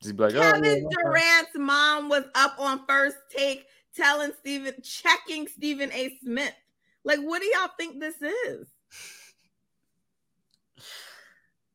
Does 0.00 0.10
he 0.10 0.16
be 0.16 0.22
like, 0.22 0.34
oh, 0.34 0.40
Kevin 0.40 0.64
yeah, 0.64 0.74
yeah, 0.74 1.02
Durant's 1.02 1.56
mom 1.56 2.08
was 2.08 2.24
up 2.34 2.54
on 2.58 2.84
first 2.86 3.16
take 3.30 3.66
telling 3.96 4.32
Stephen, 4.38 4.74
checking 4.82 5.48
Stephen 5.48 5.90
A. 5.92 6.18
Smith. 6.22 6.54
Like, 7.04 7.20
what 7.20 7.42
do 7.42 7.48
y'all 7.48 7.70
think 7.78 8.00
this 8.00 8.20
is? 8.20 8.66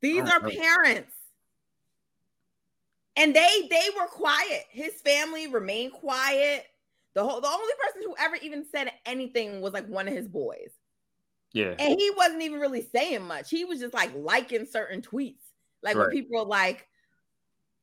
These 0.01 0.21
are 0.21 0.39
know. 0.41 0.50
parents. 0.50 1.13
And 3.15 3.36
they 3.36 3.67
they 3.69 3.89
were 3.97 4.07
quiet. 4.07 4.65
His 4.69 4.93
family 5.03 5.47
remained 5.47 5.93
quiet. 5.93 6.65
The 7.15 7.24
whole 7.24 7.41
the 7.41 7.47
only 7.47 7.74
person 7.83 8.03
who 8.03 8.15
ever 8.19 8.36
even 8.36 8.63
said 8.71 8.91
anything 9.07 9.59
was 9.59 9.74
like 9.74 9.88
one 9.88 10.07
of 10.07 10.13
his 10.13 10.27
boys. 10.27 10.69
yeah, 11.51 11.74
And 11.79 12.00
he 12.00 12.12
wasn't 12.15 12.43
even 12.43 12.59
really 12.59 12.88
saying 12.93 13.24
much. 13.24 13.50
He 13.50 13.65
was 13.65 13.79
just 13.79 13.95
like 13.95 14.12
liking 14.15 14.67
certain 14.67 15.01
tweets. 15.01 15.41
Like 15.81 15.95
when 15.95 16.09
people 16.12 16.39
are 16.39 16.45
like, 16.45 16.88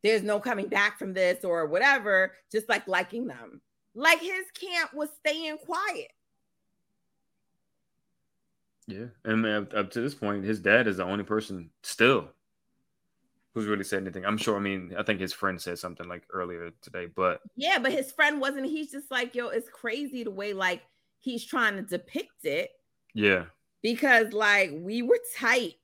there's 0.05 0.23
no 0.23 0.39
coming 0.39 0.69
back 0.69 0.99
from 0.99 1.15
this 1.15 1.45
or 1.45 1.67
whatever, 1.67 2.35
just 2.53 2.69
like 2.69 2.87
liking 2.87 3.27
them. 3.27 3.61
Like 3.95 4.21
his 4.21 4.45
camp 4.59 4.93
was 4.95 5.09
staying 5.21 5.59
quiet. 5.59 6.11
yeah. 8.87 9.07
And 9.25 9.47
up, 9.47 9.75
up 9.75 9.91
to 9.93 10.01
this 10.01 10.15
point, 10.15 10.45
his 10.45 10.61
dad 10.61 10.87
is 10.87 10.99
the 10.99 11.05
only 11.05 11.25
person 11.25 11.71
still 11.83 12.29
who's 13.55 13.67
really 13.67 13.85
said 13.85 14.03
anything. 14.03 14.25
I'm 14.25 14.37
sure. 14.37 14.57
I 14.57 14.61
mean, 14.61 14.95
I 14.99 15.03
think 15.03 15.21
his 15.21 15.33
friend 15.33 15.61
said 15.61 15.79
something 15.79 16.09
like 16.09 16.25
earlier 16.33 16.71
today, 16.83 17.07
but 17.07 17.41
Yeah, 17.57 17.79
but 17.79 17.93
his 17.93 18.13
friend 18.13 18.41
wasn't. 18.41 18.67
He's 18.67 18.91
just 18.91 19.11
like, 19.11 19.35
yo, 19.35 19.49
it's 19.49 19.69
crazy 19.69 20.25
the 20.25 20.31
way 20.31 20.53
like 20.53 20.83
he's 21.21 21.45
trying 21.45 21.77
to 21.77 21.83
depict 21.83 22.45
it 22.45 22.71
yeah, 23.15 23.45
because 23.83 24.33
like 24.33 24.73
we 24.75 25.03
were 25.03 25.21
tight. 25.39 25.75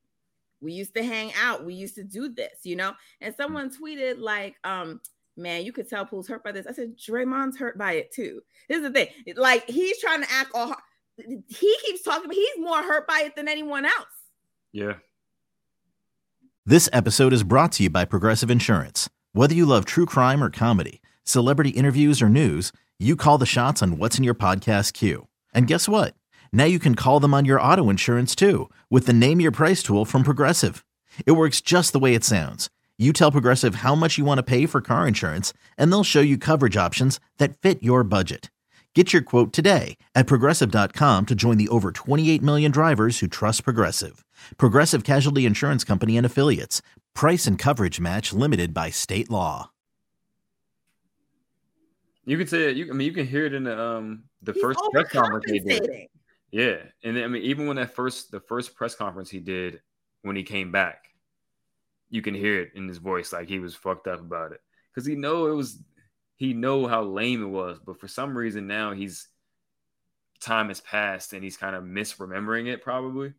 We 0.61 0.73
used 0.73 0.95
to 0.97 1.03
hang 1.03 1.33
out. 1.41 1.65
We 1.65 1.75
used 1.75 1.95
to 1.95 2.05
do 2.05 2.29
this, 2.29 2.59
you 2.65 2.77
know. 2.77 2.93
And 3.23 3.35
someone 3.35 3.71
tweeted 3.71 4.19
like, 4.19 4.57
um, 4.65 5.01
man, 5.41 5.65
you 5.65 5.73
could 5.73 5.89
tell 5.89 6.07
Poole's 6.07 6.29
hurt 6.29 6.45
by 6.45 6.53
this. 6.53 6.67
I 6.67 6.73
said, 6.73 6.97
Draymond's 6.97 7.57
hurt 7.57 7.77
by 7.79 7.93
it 7.93 8.13
too. 8.13 8.43
This 8.69 8.79
is 8.79 8.83
the 8.85 8.91
thing. 8.91 9.09
Like 9.37 9.69
he's 9.69 9.99
trying 9.99 10.23
to 10.23 10.31
act 10.31 10.51
all. 10.55 10.75
He 11.17 11.77
keeps 11.85 12.03
talking, 12.03 12.29
but 12.29 12.37
he's 12.37 12.59
more 12.59 12.83
hurt 12.83 13.07
by 13.07 13.23
it 13.27 13.37
than 13.37 13.49
anyone 13.49 13.85
else. 13.85 14.07
yeah. 14.73 14.95
This 16.67 16.89
episode 16.93 17.33
is 17.33 17.43
brought 17.43 17.73
to 17.73 17.85
you 17.85 17.91
by 17.91 18.05
Progressive 18.05 18.51
Insurance. 18.51 19.09
Whether 19.33 19.55
you 19.55 19.67
love 19.67 19.85
true 19.87 20.07
crime 20.07 20.43
or 20.45 20.51
comedy, 20.51 21.01
celebrity 21.25 21.71
interviews 21.71 22.23
or 22.23 22.29
news, 22.29 22.71
you 22.99 23.17
call 23.17 23.39
the 23.39 23.47
shots 23.47 23.83
on 23.83 23.97
what's 23.97 24.19
in 24.19 24.25
your 24.25 24.35
podcast 24.35 24.93
queue. 24.93 25.27
And 25.55 25.67
guess 25.67 25.89
what? 25.89 26.15
Now 26.53 26.65
you 26.65 26.79
can 26.79 26.95
call 26.95 27.19
them 27.19 27.33
on 27.35 27.45
your 27.45 27.61
auto 27.61 27.89
insurance 27.91 28.35
too 28.35 28.69
with 28.91 29.07
the 29.07 29.13
Name 29.13 29.41
Your 29.41 29.51
Price 29.53 29.83
tool 29.83 30.05
from 30.05 30.23
Progressive. 30.23 30.85
It 31.27 31.33
works 31.33 31.61
just 31.61 31.93
the 31.93 31.99
way 31.99 32.15
it 32.15 32.25
sounds. 32.25 32.71
You 33.01 33.15
tell 33.15 33.33
Progressive 33.33 33.77
how 33.77 33.95
much 33.95 34.19
you 34.19 34.27
want 34.27 34.39
to 34.39 34.43
pay 34.43 34.67
for 34.67 34.83
car 34.83 35.09
insurance, 35.09 35.55
and 35.79 35.91
they'll 35.91 36.05
show 36.05 36.21
you 36.21 36.37
coverage 36.37 36.77
options 36.77 37.19
that 37.39 37.57
fit 37.57 37.83
your 37.83 38.05
budget. 38.05 38.51
Get 38.95 39.15
your 39.15 39.23
quote 39.23 39.55
today 39.55 39.97
at 40.15 40.27
progressive.com 40.27 41.25
to 41.25 41.35
join 41.35 41.57
the 41.57 41.69
over 41.69 41.93
28 41.93 42.43
million 42.43 42.71
drivers 42.71 43.21
who 43.21 43.27
trust 43.27 43.65
Progressive. 43.65 44.23
Progressive 44.59 45.03
Casualty 45.03 45.47
Insurance 45.47 45.83
Company 45.83 46.19
and 46.19 46.27
Affiliates. 46.27 46.83
Price 47.15 47.47
and 47.47 47.59
coverage 47.59 48.01
match 48.01 48.35
limited 48.35 48.75
by 48.75 48.91
state 48.91 49.31
law. 49.31 49.71
You 52.27 52.37
can 52.37 52.49
say 52.49 52.71
it. 52.71 52.77
You, 52.77 52.91
I 52.91 52.93
mean, 52.93 53.07
you 53.07 53.15
can 53.15 53.27
hear 53.27 53.47
it 53.47 53.55
in 53.55 53.65
the 53.65 53.81
um 53.83 54.25
the 54.43 54.53
He's 54.53 54.61
first 54.61 54.79
press 54.93 55.09
conference 55.09 55.51
he 55.51 55.61
did. 55.61 55.89
Yeah, 56.51 56.77
and 57.03 57.17
then, 57.17 57.25
I 57.25 57.29
mean, 57.29 57.45
even 57.45 57.67
when 57.67 57.77
that 57.77 57.95
first 57.95 58.31
the 58.31 58.41
first 58.41 58.75
press 58.75 58.95
conference 58.95 59.31
he 59.31 59.41
did 59.41 59.81
when 60.21 60.37
he 60.37 60.43
came 60.43 60.71
back, 60.71 61.10
you 62.11 62.23
can 62.23 62.35
hear 62.35 62.61
it 62.61 62.73
in 62.75 62.87
his 62.89 62.99
voice, 62.99 63.33
like 63.33 63.49
he 63.49 63.59
was 63.59 63.75
fucked 63.75 64.07
up 64.07 64.21
about 64.21 64.53
it, 64.53 64.61
because 64.93 65.07
he 65.07 65.15
know 65.15 65.47
it 65.47 65.55
was, 65.55 65.79
he 66.37 66.53
know 66.53 66.87
how 66.87 67.03
lame 67.03 67.43
it 67.43 67.49
was, 67.49 67.79
but 67.79 67.99
for 68.01 68.09
some 68.09 68.37
reason 68.37 68.67
now 68.67 68.93
he's 68.93 69.29
time 70.41 70.69
has 70.69 70.81
passed 70.81 71.33
and 71.33 71.45
he's 71.45 71.57
kind 71.57 71.77
of 71.77 71.85
misremembering 71.85 72.67
it 72.67 72.83
probably, 72.83 73.33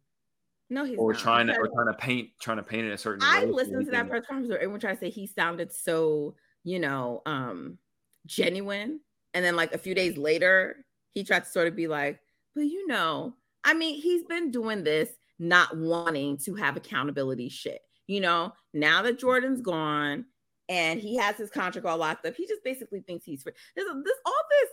No, 0.69 0.85
he's 0.85 0.97
or 0.97 1.11
not, 1.13 1.21
trying 1.21 1.47
to 1.47 1.53
or 1.57 1.67
trying 1.67 1.87
to 1.87 1.97
paint 1.99 2.29
trying 2.39 2.57
to 2.57 2.63
paint 2.63 2.87
it 2.87 2.91
a 2.91 2.97
certain. 2.97 3.21
I 3.23 3.43
listened 3.43 3.85
to 3.85 3.91
that 3.91 4.07
press 4.07 4.25
conference 4.25 4.49
where 4.49 4.59
everyone 4.59 4.79
tried 4.79 4.93
to 4.93 4.99
say 4.99 5.09
he 5.09 5.27
sounded 5.27 5.73
so, 5.73 6.35
you 6.63 6.79
know, 6.79 7.21
um, 7.25 7.77
genuine. 8.25 8.99
And 9.33 9.43
then 9.43 9.55
like 9.55 9.73
a 9.73 9.77
few 9.77 9.95
days 9.95 10.15
later, 10.15 10.85
he 11.13 11.23
tried 11.23 11.45
to 11.45 11.49
sort 11.49 11.67
of 11.67 11.75
be 11.75 11.87
like, 11.87 12.19
but 12.53 12.61
you 12.61 12.85
know, 12.87 13.33
I 13.63 13.73
mean, 13.73 13.99
he's 13.99 14.23
been 14.23 14.51
doing 14.51 14.83
this 14.83 15.09
not 15.39 15.75
wanting 15.75 16.37
to 16.37 16.55
have 16.55 16.77
accountability 16.77 17.49
shit. 17.49 17.81
You 18.07 18.19
know, 18.21 18.53
now 18.73 19.01
that 19.03 19.19
Jordan's 19.19 19.61
gone 19.61 20.25
and 20.69 20.99
he 20.99 21.17
has 21.17 21.37
his 21.37 21.49
contract 21.49 21.85
all 21.87 21.97
locked 21.97 22.25
up, 22.25 22.35
he 22.35 22.47
just 22.47 22.63
basically 22.63 23.01
thinks 23.01 23.25
he's 23.25 23.43
free. 23.43 23.53
There's 23.75 23.87
this 23.87 24.17
all 24.25 24.33
this 24.49 24.69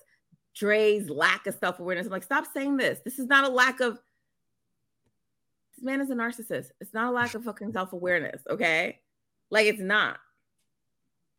Dre's 0.57 1.09
lack 1.09 1.47
of 1.47 1.55
self-awareness. 1.55 2.07
I'm 2.07 2.13
like, 2.13 2.25
stop 2.25 2.45
saying 2.53 2.77
this. 2.79 3.01
This 3.05 3.19
is 3.19 3.27
not 3.27 3.45
a 3.45 3.49
lack 3.49 3.81
of 3.81 3.99
this 5.77 5.85
man 5.85 6.01
is 6.01 6.11
a 6.11 6.15
narcissist. 6.15 6.71
It's 6.81 6.95
not 6.95 7.09
a 7.09 7.15
lack 7.15 7.35
of 7.35 7.45
fucking 7.45 7.73
self 7.73 7.93
awareness. 7.93 8.43
Okay. 8.51 8.99
Like 9.51 9.67
it's 9.67 9.81
not. 9.81 10.19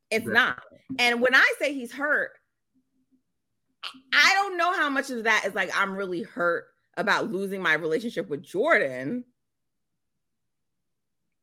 It's 0.09 0.25
Right. 0.25 0.33
not. 0.33 0.63
And 0.97 1.21
when 1.21 1.35
I 1.35 1.53
say 1.59 1.73
he's 1.73 1.91
hurt, 1.91 2.31
I 4.13 4.31
don't 4.35 4.57
know 4.57 4.73
how 4.73 4.89
much 4.89 5.09
of 5.09 5.23
that 5.25 5.43
is 5.45 5.53
like 5.55 5.69
I'm 5.75 5.95
really 5.95 6.23
hurt 6.23 6.65
about 6.97 7.31
losing 7.31 7.61
my 7.61 7.73
relationship 7.73 8.29
with 8.29 8.41
Jordan 8.43 9.23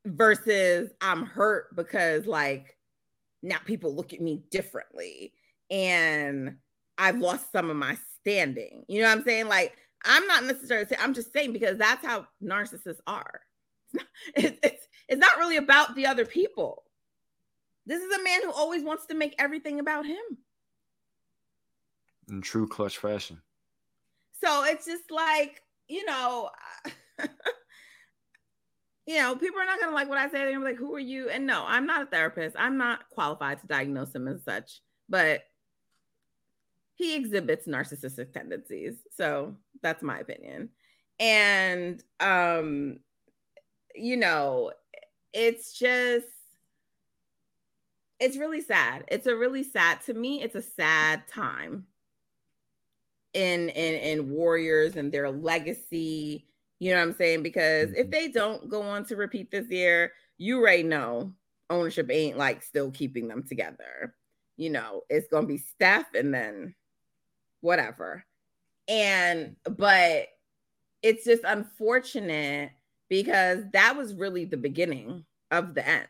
versus 0.07 0.91
I'm 1.01 1.27
hurt 1.27 1.75
because 1.77 2.27
like 2.27 2.77
now 3.43 3.59
people 3.65 3.95
look 3.95 4.13
at 4.13 4.21
me 4.21 4.43
differently 4.51 5.33
and 5.71 6.57
I've 6.99 7.19
lost 7.19 7.53
some 7.53 7.71
of 7.71 7.77
my 7.77 7.99
standing. 8.21 8.85
You 8.89 9.03
know 9.03 9.09
what 9.09 9.19
I'm 9.19 9.25
saying? 9.25 9.49
Like 9.49 9.77
I'm 10.05 10.27
not 10.27 10.45
necessarily 10.45 10.87
saying 10.87 11.01
I'm 11.03 11.15
just 11.15 11.33
saying 11.33 11.53
because 11.53 11.77
that's 11.77 12.05
how 12.05 12.27
narcissists 12.43 13.01
are. 13.07 13.41
It's 13.87 13.95
not, 13.95 14.07
it's, 14.37 14.59
it's, 14.63 14.89
it's 15.09 15.21
not 15.21 15.39
really 15.39 15.57
about 15.57 15.95
the 15.95 16.07
other 16.07 16.25
people. 16.25 16.85
This 17.87 18.03
is 18.03 18.13
a 18.19 18.23
man 18.23 18.43
who 18.43 18.53
always 18.53 18.83
wants 18.83 19.07
to 19.07 19.15
make 19.15 19.35
everything 19.39 19.79
about 19.79 20.07
him. 20.07 20.17
in 22.29 22.41
true 22.41 22.67
clutch 22.67 22.99
fashion. 22.99 23.41
So 24.43 24.65
it's 24.65 24.87
just 24.87 25.11
like, 25.11 25.63
you 25.89 26.05
know, 26.05 26.51
you 29.07 29.19
know, 29.19 29.37
people 29.37 29.61
are 29.61 29.67
not 29.67 29.81
gonna 29.81 29.95
like 29.95 30.09
what 30.09 30.19
I 30.19 30.27
say. 30.27 30.39
They're 30.39 30.53
gonna 30.53 30.65
be 30.65 30.73
like, 30.73 30.79
who 30.79 30.95
are 30.95 31.01
you? 31.01 31.29
And 31.29 31.47
no, 31.47 31.65
I'm 31.67 31.87
not 31.87 32.03
a 32.03 32.07
therapist. 32.07 32.57
I'm 32.59 32.77
not 32.77 33.09
qualified 33.11 33.61
to 33.61 33.67
diagnose 33.67 34.15
him 34.15 34.27
as 34.27 34.43
such, 34.45 34.81
but 35.09 35.43
he 36.97 37.15
exhibits 37.15 37.67
narcissistic 37.67 38.33
tendencies. 38.33 38.95
So 39.17 39.55
that's 39.83 40.03
my 40.03 40.19
opinion. 40.19 40.71
And 41.21 42.03
um, 42.21 42.99
you 43.95 44.17
know, 44.17 44.73
it's 45.33 45.79
just 45.79 46.27
it's 48.19 48.37
really 48.37 48.63
sad. 48.63 49.05
It's 49.09 49.27
a 49.27 49.37
really 49.37 49.63
sad 49.63 50.01
to 50.07 50.15
me. 50.15 50.43
It's 50.43 50.55
a 50.55 50.63
sad 50.63 51.29
time 51.29 51.87
in 53.35 53.69
in 53.69 53.95
in 53.95 54.31
Warriors 54.31 54.97
and 54.97 55.13
their 55.13 55.31
legacy. 55.31 56.47
You 56.79 56.91
know 56.93 56.99
what 56.99 57.09
I'm 57.09 57.15
saying? 57.15 57.43
Because 57.43 57.93
if 57.93 58.09
Mhm. 58.09 58.11
they 58.11 58.29
don't 58.29 58.69
go 58.69 58.83
on 58.83 59.05
to 59.07 59.17
repeat 59.17 59.51
this 59.51 59.69
year, 59.71 60.13
you 60.39 60.59
already 60.59 60.83
know 60.83 61.35
ownership 61.71 62.11
ain't 62.11 62.39
like 62.39 62.63
still 62.63 62.91
keeping 62.91 63.29
them 63.29 63.43
together. 63.43 64.15
You 64.57 64.71
know, 64.71 65.05
it's 65.09 65.29
gonna 65.29 65.47
be 65.47 65.59
Steph 65.59 66.15
and 66.15 66.33
then 66.35 66.75
whatever. 67.61 68.25
And 68.89 69.57
but 69.65 70.29
it's 71.03 71.25
just 71.25 71.45
unfortunate 71.45 72.73
because 73.09 73.65
that 73.73 73.97
was 73.97 74.15
really 74.15 74.45
the 74.45 74.57
beginning 74.57 75.25
of 75.51 75.75
the 75.75 75.87
end. 75.87 76.09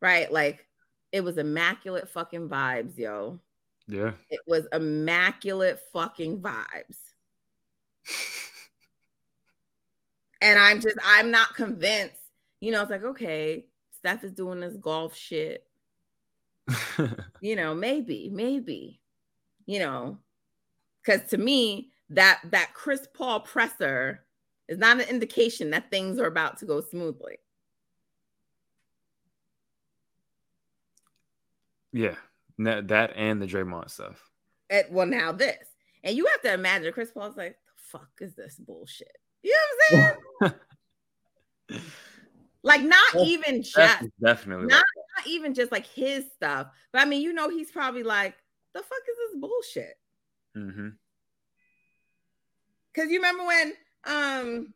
Right? 0.00 0.30
Like 0.32 0.66
it 1.12 1.22
was 1.22 1.38
immaculate 1.38 2.08
fucking 2.08 2.48
vibes, 2.48 2.98
yo. 2.98 3.40
Yeah. 3.86 4.12
It 4.30 4.40
was 4.46 4.66
immaculate 4.72 5.80
fucking 5.92 6.40
vibes. 6.42 6.98
And 10.42 10.58
I'm 10.58 10.80
just, 10.80 10.98
I'm 11.04 11.30
not 11.30 11.54
convinced. 11.54 12.20
You 12.60 12.72
know, 12.72 12.82
it's 12.82 12.90
like, 12.90 13.04
okay, 13.04 13.66
Steph 13.98 14.24
is 14.24 14.32
doing 14.32 14.60
this 14.60 14.76
golf 14.76 15.16
shit. 15.16 15.64
You 17.40 17.56
know, 17.56 17.74
maybe, 17.74 18.30
maybe, 18.32 19.00
you 19.66 19.80
know, 19.80 20.18
because 21.04 21.28
to 21.30 21.38
me, 21.38 21.90
that 22.10 22.40
that 22.52 22.72
Chris 22.72 23.08
Paul 23.12 23.40
presser 23.40 24.24
is 24.68 24.78
not 24.78 25.00
an 25.00 25.08
indication 25.08 25.70
that 25.70 25.90
things 25.90 26.20
are 26.20 26.26
about 26.26 26.58
to 26.58 26.66
go 26.66 26.80
smoothly. 26.80 27.38
yeah. 31.92 32.16
That, 32.58 32.88
that 32.88 33.12
and 33.16 33.40
the 33.40 33.46
Draymond 33.46 33.90
stuff. 33.90 34.30
Well, 34.90 35.06
now 35.06 35.32
this, 35.32 35.66
and 36.04 36.16
you 36.16 36.26
have 36.26 36.42
to 36.42 36.52
imagine 36.52 36.92
Chris 36.92 37.10
Paul's 37.10 37.36
like, 37.36 37.52
the 37.52 37.98
fuck 37.98 38.10
is 38.20 38.34
this 38.34 38.56
bullshit? 38.56 39.18
You 39.42 39.52
know 39.52 39.58
what 39.98 40.50
I'm 40.50 40.50
saying? 40.50 40.60
like, 42.62 42.82
not 42.82 42.98
Well, 43.14 43.24
even 43.26 43.62
just 43.62 44.04
definitely 44.20 44.66
not, 44.66 44.76
like 44.76 44.84
not 45.16 45.26
even 45.26 45.54
just 45.54 45.72
like 45.72 45.86
his 45.86 46.24
stuff, 46.34 46.68
but 46.92 47.02
I 47.02 47.04
mean, 47.04 47.22
you 47.22 47.32
know, 47.32 47.48
he's 47.48 47.70
probably 47.70 48.02
like, 48.02 48.34
the 48.74 48.80
fuck 48.80 48.98
is 49.08 49.16
this 49.32 49.40
bullshit? 49.40 49.94
hmm 50.54 50.88
Because 52.92 53.10
you 53.10 53.18
remember 53.18 53.44
when 53.46 53.72
um 54.04 54.74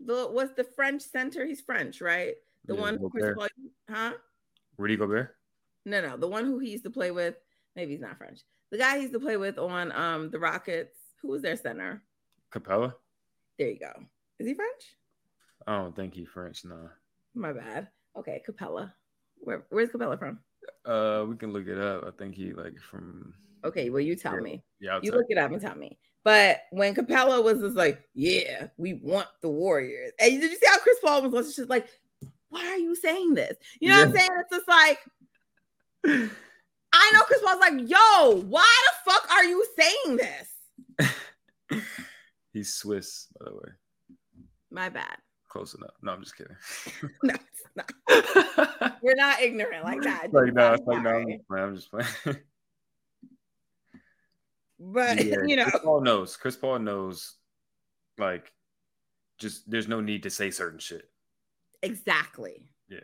the 0.00 0.26
what's 0.26 0.52
the 0.54 0.64
French 0.64 1.02
center? 1.02 1.44
He's 1.44 1.60
French, 1.60 2.00
right? 2.00 2.34
The 2.66 2.74
Yeah, 2.74 2.80
one 2.80 2.98
who 2.98 3.10
Gobert. 3.10 3.38
Huh? 3.88 4.12
Rudy 4.76 4.96
Gobert. 4.96 5.36
No, 5.86 6.00
no, 6.00 6.16
the 6.16 6.28
one 6.28 6.44
who 6.44 6.58
he 6.58 6.70
used 6.70 6.84
to 6.84 6.90
play 6.90 7.10
with. 7.10 7.36
Maybe 7.76 7.92
he's 7.92 8.00
not 8.00 8.18
French. 8.18 8.40
The 8.70 8.78
guy 8.78 8.96
he 8.96 9.02
used 9.02 9.14
to 9.14 9.20
play 9.20 9.36
with 9.36 9.58
on 9.58 9.92
um 9.92 10.30
the 10.30 10.38
Rockets. 10.38 10.96
Who 11.24 11.30
was 11.30 11.40
their 11.40 11.56
center? 11.56 12.02
Capela. 12.52 12.92
There 13.58 13.70
you 13.70 13.78
go. 13.78 13.92
Is 14.38 14.46
he 14.46 14.52
French? 14.52 14.98
I 15.66 15.78
don't 15.78 15.96
think 15.96 16.12
he 16.12 16.26
French. 16.26 16.66
No. 16.66 16.90
My 17.34 17.54
bad. 17.54 17.88
Okay, 18.14 18.42
Capela. 18.46 18.92
Where 19.38 19.64
where's 19.70 19.88
Capela 19.88 20.18
from? 20.18 20.40
Uh, 20.84 21.24
we 21.26 21.36
can 21.36 21.50
look 21.50 21.66
it 21.66 21.78
up. 21.78 22.04
I 22.06 22.10
think 22.10 22.34
he 22.34 22.52
like 22.52 22.78
from. 22.78 23.32
Okay, 23.64 23.88
well 23.88 24.02
you 24.02 24.16
tell 24.16 24.34
Yeah. 24.34 24.40
me. 24.40 24.64
Yeah, 24.80 24.96
I'll 24.96 25.02
You 25.02 25.12
look 25.12 25.24
it 25.30 25.38
up 25.38 25.50
and 25.50 25.62
tell 25.62 25.74
me. 25.74 25.98
But 26.24 26.60
when 26.72 26.94
Capela 26.94 27.42
was 27.42 27.60
just 27.60 27.74
like, 27.74 28.02
yeah, 28.12 28.66
we 28.76 28.92
want 28.92 29.28
the 29.40 29.48
Warriors. 29.48 30.12
And 30.20 30.38
did 30.42 30.50
you 30.50 30.58
see 30.58 30.66
how 30.66 30.78
Chris 30.78 30.98
Paul 31.02 31.30
was 31.30 31.56
just 31.56 31.70
like, 31.70 31.88
why 32.50 32.66
are 32.66 32.76
you 32.78 32.94
saying 32.94 33.32
this? 33.32 33.56
You 33.80 33.88
know 33.88 33.98
what 34.00 34.08
I'm 34.08 34.14
saying? 34.14 34.30
It's 34.40 34.56
just 34.56 34.68
like, 34.68 34.98
I 36.92 37.12
know 37.14 37.22
Chris 37.22 37.40
Paul's 37.42 37.60
like, 37.60 37.88
yo, 37.88 38.42
why 38.42 38.76
the 38.86 39.10
fuck 39.10 39.30
are 39.30 39.44
you 39.44 39.66
saying 39.78 40.16
this? 40.18 40.50
He's 42.52 42.74
Swiss, 42.74 43.28
by 43.38 43.46
the 43.50 43.54
way. 43.56 43.72
My 44.70 44.88
bad. 44.88 45.16
Close 45.48 45.74
enough. 45.74 45.94
No, 46.02 46.12
I'm 46.12 46.22
just 46.22 46.36
kidding. 46.36 46.56
No, 47.22 47.34
it's 47.34 47.62
not. 48.80 48.98
We're 49.02 49.14
not 49.16 49.40
ignorant 49.40 49.84
like 49.84 50.02
that. 50.02 50.32
like 50.32 50.52
no, 50.52 50.74
it's 50.74 50.86
like 50.86 51.02
no, 51.02 51.10
I'm 51.10 51.26
just 51.28 51.48
playing. 51.48 51.64
I'm 51.64 51.76
just 51.76 51.90
playing. 51.90 52.38
But 54.78 55.24
Yeah, 55.24 55.36
you 55.46 55.56
know, 55.56 55.64
Chris 55.64 55.82
Paul 55.82 56.00
knows. 56.02 56.36
Chris 56.36 56.56
Paul 56.56 56.78
knows. 56.80 57.36
Like, 58.18 58.52
just 59.38 59.68
there's 59.70 59.88
no 59.88 60.00
need 60.00 60.24
to 60.24 60.30
say 60.30 60.50
certain 60.50 60.78
shit. 60.78 61.08
exactly. 61.82 62.66
Yeah, 62.88 62.98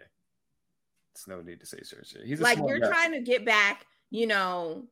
it's 1.14 1.26
no 1.26 1.40
need 1.40 1.61
to 1.61 1.66
say 1.66 1.79
certain 1.83 2.05
shit. 2.05 2.26
He's 2.26 2.40
like 2.40 2.59
you're 2.59 2.81
guy. 2.81 2.88
trying 2.88 3.12
to 3.12 3.20
get 3.20 3.44
back, 3.46 3.87
you 4.11 4.26
know. 4.26 4.85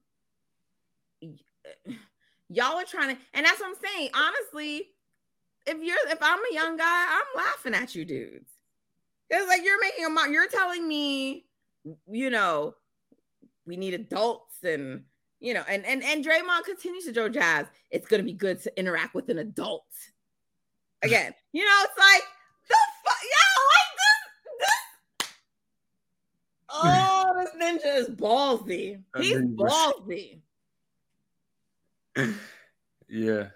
Y'all 2.51 2.79
are 2.79 2.85
trying 2.85 3.15
to, 3.15 3.23
and 3.35 3.45
that's 3.45 3.61
what 3.61 3.69
I'm 3.69 3.75
saying. 3.83 4.11
Honestly, 4.15 4.89
if 5.67 5.77
you're 5.83 5.97
if 6.11 6.19
I'm 6.23 6.39
a 6.39 6.55
young 6.55 6.77
guy, 6.77 7.07
I'm 7.11 7.45
laughing 7.45 7.75
at 7.75 7.95
you 7.95 8.05
dudes. 8.05 8.51
It's 9.31 9.49
like 9.49 9.63
you're 9.65 9.81
making 9.81 10.07
a 10.07 10.09
mo- 10.09 10.25
you're 10.25 10.49
telling 10.49 10.89
me, 10.89 11.45
you 12.11 12.31
know, 12.31 12.75
we 13.67 13.77
need 13.77 13.93
adults 13.93 14.65
and 14.65 15.05
you 15.41 15.53
know, 15.53 15.63
and 15.69 15.85
and 15.85 16.03
and 16.03 16.25
Draymond 16.25 16.65
continues 16.65 17.05
to 17.05 17.13
Joe 17.13 17.29
Jazz. 17.29 17.67
It's 17.91 18.09
gonna 18.09 18.23
be 18.23 18.33
good 18.33 18.63
to 18.63 18.79
interact 18.79 19.15
with 19.15 19.29
an 19.29 19.39
adult. 19.39 19.85
Again, 21.03 21.35
you 21.53 21.65
know, 21.65 21.85
it's 21.85 21.99
like 21.99 22.23
the 22.69 22.77
fuck, 23.05 23.17
yeah, 23.25 23.59
like 23.75 24.59
this, 24.59 25.29
this. 25.29 25.29
Oh, 26.71 27.35
this 27.39 27.51
ninja 27.63 27.97
is 27.99 28.09
ballsy. 28.11 29.03
He's 29.19 29.39
ballsy. 29.39 30.41
yeah, 33.09 33.49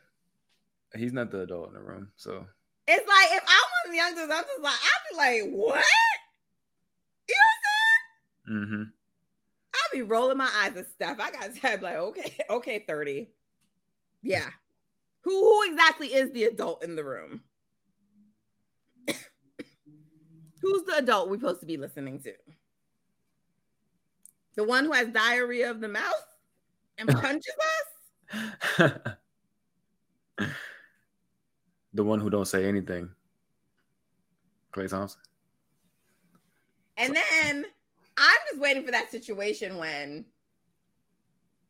he's 0.95 1.13
not 1.13 1.31
the 1.31 1.41
adult 1.43 1.69
in 1.69 1.75
the 1.75 1.81
room. 1.81 2.11
So 2.17 2.47
It's 2.87 3.09
like 3.09 3.29
if 3.33 3.43
I 3.47 3.63
was 3.87 3.97
young, 3.97 4.13
I'm 4.19 4.45
just 4.45 4.63
like 4.63 4.75
I'd 4.75 5.11
be 5.11 5.17
like, 5.17 5.53
what? 5.53 5.85
You 7.29 7.35
know 7.35 7.49
what 7.49 8.57
I'm 8.57 8.69
saying? 8.69 8.69
hmm 8.69 8.83
I'd 9.75 9.93
be 9.93 10.03
rolling 10.03 10.37
my 10.39 10.51
eyes 10.63 10.77
and 10.77 10.87
stuff. 10.87 11.19
I 11.21 11.31
got 11.31 11.55
to 11.55 11.79
like, 11.83 11.97
okay, 11.97 12.37
okay, 12.51 12.85
30. 12.87 13.29
Yeah. 14.23 14.49
Who 15.23 15.31
who 15.31 15.71
exactly 15.71 16.09
is 16.09 16.31
the 16.33 16.45
adult 16.45 16.85
in 16.85 16.97
the 16.97 17.05
room? 17.05 17.43
Who's 20.63 20.85
the 20.85 20.97
adult 20.99 21.31
we're 21.31 21.39
supposed 21.39 21.61
to 21.61 21.67
be 21.67 21.77
listening 21.77 22.21
to? 22.23 22.33
The 24.57 24.65
one 24.65 24.85
who 24.85 24.93
has 24.93 25.09
diarrhea 25.09 25.71
of 25.71 25.81
the 25.81 25.89
mouth 25.89 26.27
and 26.99 27.09
punches 27.21 27.55
us? 27.59 27.92
the 31.93 32.05
one 32.05 32.21
who 32.21 32.31
don't 32.31 32.47
say 32.47 32.67
anything. 32.67 33.11
Klay 34.73 34.89
Thompson. 34.89 35.21
And 36.97 37.15
then 37.15 37.65
I'm 38.17 38.39
just 38.51 38.61
waiting 38.61 38.85
for 38.85 38.91
that 38.91 39.11
situation 39.11 39.77
when 39.77 40.25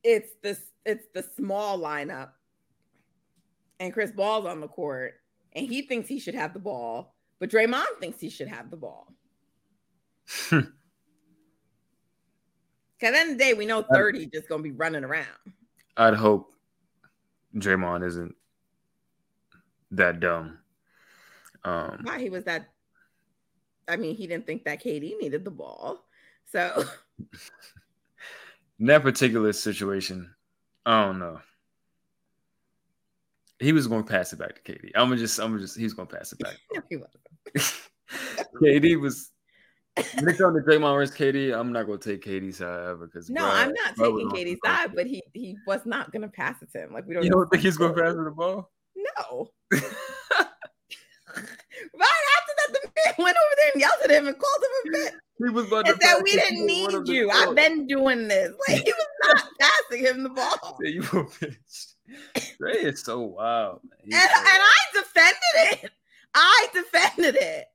it's 0.05 0.31
this 0.43 0.61
it's 0.85 1.07
the 1.15 1.23
small 1.37 1.79
lineup 1.79 2.31
and 3.79 3.93
Chris 3.93 4.11
Paul's 4.11 4.47
on 4.47 4.61
the 4.61 4.69
court 4.69 5.15
and 5.55 5.67
he 5.67 5.83
thinks 5.83 6.09
he 6.09 6.19
should 6.19 6.35
have 6.35 6.53
the 6.55 6.59
ball, 6.59 7.15
but 7.39 7.51
Draymond 7.51 7.85
thinks 8.01 8.21
he 8.21 8.31
should 8.31 8.49
have 8.49 8.71
the 8.71 8.77
ball. 8.77 9.13
Cause 10.51 10.63
at 13.09 13.13
the 13.13 13.19
end 13.19 13.33
of 13.33 13.39
the 13.39 13.45
day, 13.45 13.55
we 13.55 13.67
know 13.67 13.83
30 13.83 14.27
just 14.27 14.49
gonna 14.49 14.63
be 14.63 14.71
running 14.71 15.05
around. 15.05 15.27
I'd 15.97 16.15
hope 16.15 16.53
Draymond 17.55 18.07
isn't 18.07 18.35
that 19.93 20.21
dumb. 20.21 20.59
Um, 21.65 22.01
Why 22.03 22.19
he 22.19 22.31
was 22.31 22.45
that 22.45 22.69
I 23.89 23.97
mean, 23.97 24.15
he 24.15 24.27
didn't 24.27 24.47
think 24.47 24.65
that 24.65 24.83
KD 24.83 25.19
needed 25.21 25.45
the 25.45 25.51
ball. 25.51 26.05
So 26.51 26.85
in 28.79 28.87
that 28.87 29.03
particular 29.03 29.53
situation, 29.53 30.35
I 30.87 31.05
don't 31.05 31.19
know. 31.19 31.41
He 33.59 33.73
was 33.73 33.87
going 33.87 34.05
to 34.05 34.11
pass 34.11 34.33
it 34.33 34.39
back 34.39 34.55
to 34.55 34.73
KD. 34.73 34.93
I'm 34.95 35.09
gonna 35.09 35.19
just, 35.19 35.39
I'm 35.39 35.51
gonna 35.51 35.61
just, 35.61 35.79
he's 35.79 35.93
going 35.93 36.09
to 36.09 36.17
pass 36.17 36.33
it 36.33 36.39
back. 36.39 36.57
no, 36.73 36.83
he 36.89 36.97
wasn't. 36.97 37.91
KD 38.63 39.01
was. 39.01 39.31
When 39.97 40.29
it 40.29 40.39
comes 40.39 40.57
to 40.57 40.63
Draymond 40.67 40.95
versus 40.97 41.15
KD, 41.15 41.55
I'm 41.55 41.73
not 41.73 41.87
going 41.87 41.99
to 41.99 42.13
take 42.13 42.25
KD's 42.25 42.59
side 42.59 42.89
ever 42.89 43.07
because 43.07 43.29
No, 43.29 43.45
I'm 43.45 43.73
not 43.73 43.97
taking 43.97 44.31
KD's 44.31 44.61
side, 44.65 44.95
but 44.95 45.07
he 45.07 45.23
he 45.35 45.57
was 45.67 45.81
not 45.85 46.13
gonna 46.13 46.29
pass 46.29 46.63
it 46.63 46.73
to 46.73 46.85
him. 46.85 46.93
Like 46.93 47.07
we 47.07 47.15
don't 47.15 47.25
you 47.25 47.31
don't 47.31 47.49
think 47.51 47.63
he's 47.63 47.77
going 47.77 47.95
to 47.95 48.01
pass 48.01 48.15
her 48.15 48.25
the 48.25 48.31
ball? 48.31 48.71
No. 48.97 49.51
right 49.73 49.83
after 51.37 52.53
that, 52.59 52.73
the 52.73 52.81
man 52.89 53.15
went 53.19 53.37
over 53.37 53.55
there 53.59 53.71
and 53.75 53.81
yelled 53.81 53.93
at 54.05 54.11
him 54.11 54.29
and 54.29 54.39
called 54.39 54.63
him 54.63 54.95
a 54.95 54.97
bitch 54.97 55.13
he 55.45 55.51
was 55.51 55.67
about 55.67 55.89
and 55.89 56.01
said, 56.01 56.21
"We 56.23 56.33
didn't 56.33 56.67
need 56.67 57.09
you. 57.09 57.31
I've 57.31 57.55
been 57.55 57.87
doing 57.87 58.29
this." 58.29 58.53
Like 58.69 58.85
he 58.85 58.93
was 58.93 59.07
not 59.25 59.45
passing 59.61 60.05
him 60.05 60.23
the 60.23 60.29
ball, 60.31 60.79
Say 60.83 60.91
you 60.91 61.01
a 61.01 61.05
bitch. 61.05 61.95
Dre 62.59 62.75
is 62.75 63.03
so 63.03 63.21
wild. 63.21 63.81
Man. 63.85 64.21
And, 64.21 64.31
so 64.31 64.41
and 64.41 64.63
I 64.63 64.77
defended 64.95 65.85
it. 65.85 65.91
I 66.35 66.67
defended 66.73 67.37
it. 67.37 67.67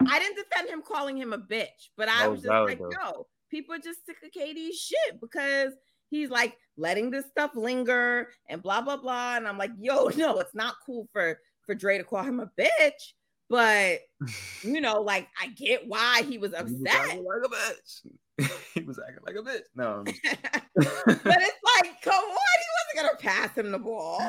I 0.00 0.18
didn't 0.18 0.36
defend 0.36 0.68
him 0.68 0.82
calling 0.82 1.16
him 1.16 1.32
a 1.32 1.38
bitch, 1.38 1.90
but 1.96 2.08
I 2.08 2.28
was 2.28 2.38
was 2.38 2.44
just 2.44 2.52
like, 2.52 2.78
though. 2.78 2.90
yo, 2.90 3.26
people 3.50 3.74
are 3.74 3.78
just 3.78 4.04
sick 4.06 4.16
of 4.24 4.30
KD's 4.30 4.76
shit 4.78 5.20
because 5.20 5.72
he's 6.10 6.30
like 6.30 6.56
letting 6.76 7.10
this 7.10 7.26
stuff 7.26 7.52
linger 7.54 8.28
and 8.48 8.62
blah 8.62 8.80
blah 8.80 8.96
blah. 8.96 9.36
And 9.36 9.46
I'm 9.46 9.58
like, 9.58 9.70
yo, 9.78 10.08
no, 10.16 10.38
it's 10.38 10.54
not 10.54 10.74
cool 10.84 11.08
for 11.12 11.38
for 11.66 11.74
Dre 11.74 11.98
to 11.98 12.04
call 12.04 12.22
him 12.22 12.40
a 12.40 12.50
bitch, 12.58 13.12
but 13.48 14.00
you 14.62 14.80
know, 14.80 15.00
like 15.00 15.28
I 15.40 15.48
get 15.48 15.86
why 15.86 16.22
he 16.22 16.38
was 16.38 16.52
upset. 16.52 16.68
He 16.68 16.76
was 16.76 16.86
acting 16.86 17.24
like 17.24 17.44
a 17.44 17.48
bitch. 17.48 18.50
he 18.74 18.82
was 18.82 18.98
acting 18.98 19.24
like 19.24 19.36
a 19.36 19.48
bitch. 19.48 19.64
No. 19.74 20.02
But 20.04 21.38
it's 21.40 21.58
like, 21.82 22.02
come 22.02 22.14
on, 22.14 22.26
he 22.34 22.96
wasn't 22.96 22.96
gonna 22.96 23.18
pass 23.18 23.56
him 23.56 23.70
the 23.70 23.78
ball. 23.78 24.20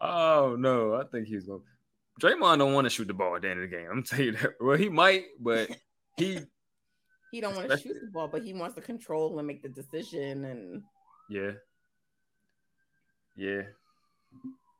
oh 0.00 0.56
no, 0.58 0.94
I 0.94 1.04
think 1.04 1.26
he's 1.28 1.44
going. 1.44 1.62
Draymond 2.20 2.58
don't 2.58 2.72
want 2.72 2.86
to 2.86 2.90
shoot 2.90 3.08
the 3.08 3.14
ball 3.14 3.36
at 3.36 3.42
the 3.42 3.50
end 3.50 3.62
of 3.62 3.70
the 3.70 3.76
game. 3.76 3.88
I'm 3.90 4.02
telling 4.02 4.26
you 4.26 4.32
that. 4.32 4.54
Well, 4.60 4.76
he 4.76 4.88
might, 4.88 5.24
but 5.38 5.70
he, 6.16 6.40
He 7.30 7.40
don't 7.40 7.54
want 7.54 7.70
to 7.70 7.78
shoot 7.78 7.96
the 8.00 8.10
ball, 8.10 8.28
but 8.28 8.42
he 8.42 8.54
wants 8.54 8.74
to 8.76 8.80
control 8.80 9.38
and 9.38 9.46
make 9.46 9.62
the 9.62 9.68
decision. 9.68 10.44
And 10.44 10.82
yeah, 11.28 11.52
yeah. 13.36 13.62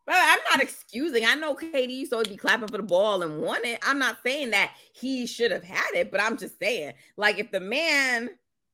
but 0.07 0.15
I'm 0.17 0.39
not 0.51 0.63
excusing. 0.63 1.27
I 1.27 1.35
know 1.35 1.55
KD 1.55 1.91
used 1.91 2.13
to 2.13 2.17
always 2.17 2.29
be 2.29 2.37
clapping 2.37 2.69
for 2.69 2.79
the 2.79 2.83
ball 2.83 3.23
and 3.23 3.43
won 3.43 3.65
it. 3.65 3.81
I'm 3.83 3.99
not 3.99 4.19
saying 4.25 4.51
that 4.51 4.73
he 4.95 5.27
should 5.27 5.51
have 5.51 5.65
had 5.65 5.91
it, 5.95 6.11
but 6.11 6.23
I'm 6.23 6.39
just 6.39 6.59
saying, 6.59 6.95
like, 7.19 7.39
if 7.39 7.51
the 7.51 7.61
man 7.61 8.31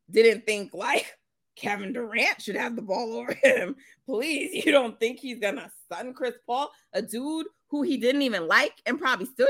didn't 0.08 0.46
think 0.46 0.72
like 0.72 1.18
Kevin 1.56 1.92
Durant 1.92 2.40
should 2.40 2.56
have 2.56 2.76
the 2.76 2.82
ball 2.82 3.14
over 3.14 3.34
him, 3.42 3.74
please, 4.06 4.64
you 4.64 4.70
don't 4.70 5.00
think 5.00 5.18
he's 5.18 5.40
gonna 5.40 5.68
stun 5.84 6.14
Chris 6.14 6.34
Paul, 6.46 6.70
a 6.92 7.02
dude 7.02 7.46
who 7.72 7.82
he 7.82 7.96
didn't 7.96 8.22
even 8.22 8.46
like 8.46 8.74
and 8.84 9.00
probably 9.00 9.24
still 9.24 9.48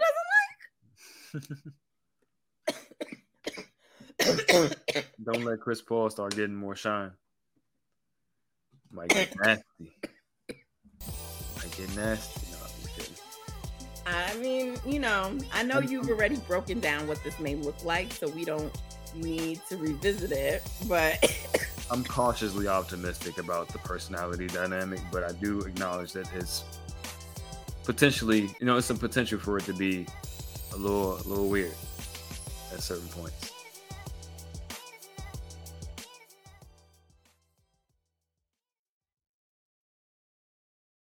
doesn't 1.34 1.50
like? 4.22 4.76
Don't 5.24 5.44
let 5.44 5.60
Chris 5.60 5.82
Paul 5.82 6.08
start 6.08 6.36
getting 6.36 6.54
more 6.54 6.76
shine. 6.76 7.10
Might 8.92 9.08
get 9.08 9.34
nasty. 9.44 9.64
Might 11.56 11.76
get 11.76 11.96
nasty. 11.96 12.46
No, 12.52 12.58
I'm 12.62 12.70
just 12.80 12.96
kidding. 12.96 13.14
I 14.06 14.34
mean, 14.36 14.76
you 14.86 15.00
know, 15.00 15.36
I 15.52 15.64
know 15.64 15.80
you've 15.80 16.08
already 16.08 16.36
broken 16.36 16.78
down 16.78 17.08
what 17.08 17.22
this 17.24 17.40
may 17.40 17.56
look 17.56 17.84
like, 17.84 18.12
so 18.12 18.28
we 18.28 18.44
don't 18.44 18.72
need 19.16 19.60
to 19.68 19.76
revisit 19.76 20.30
it. 20.30 20.62
But 20.86 21.18
I'm 21.90 22.04
cautiously 22.04 22.68
optimistic 22.68 23.38
about 23.38 23.68
the 23.70 23.78
personality 23.78 24.46
dynamic, 24.46 25.00
but 25.10 25.24
I 25.24 25.32
do 25.32 25.62
acknowledge 25.62 26.12
that 26.12 26.32
it's 26.34 26.62
potentially, 27.84 28.50
you 28.60 28.66
know, 28.66 28.76
it's 28.76 28.86
some 28.86 28.98
potential 28.98 29.38
for 29.38 29.58
it 29.58 29.64
to 29.64 29.74
be 29.74 30.06
a 30.72 30.76
little, 30.76 31.16
a 31.16 31.24
little 31.28 31.48
weird 31.48 31.74
at 32.72 32.80
certain 32.82 33.08
points. 33.08 33.51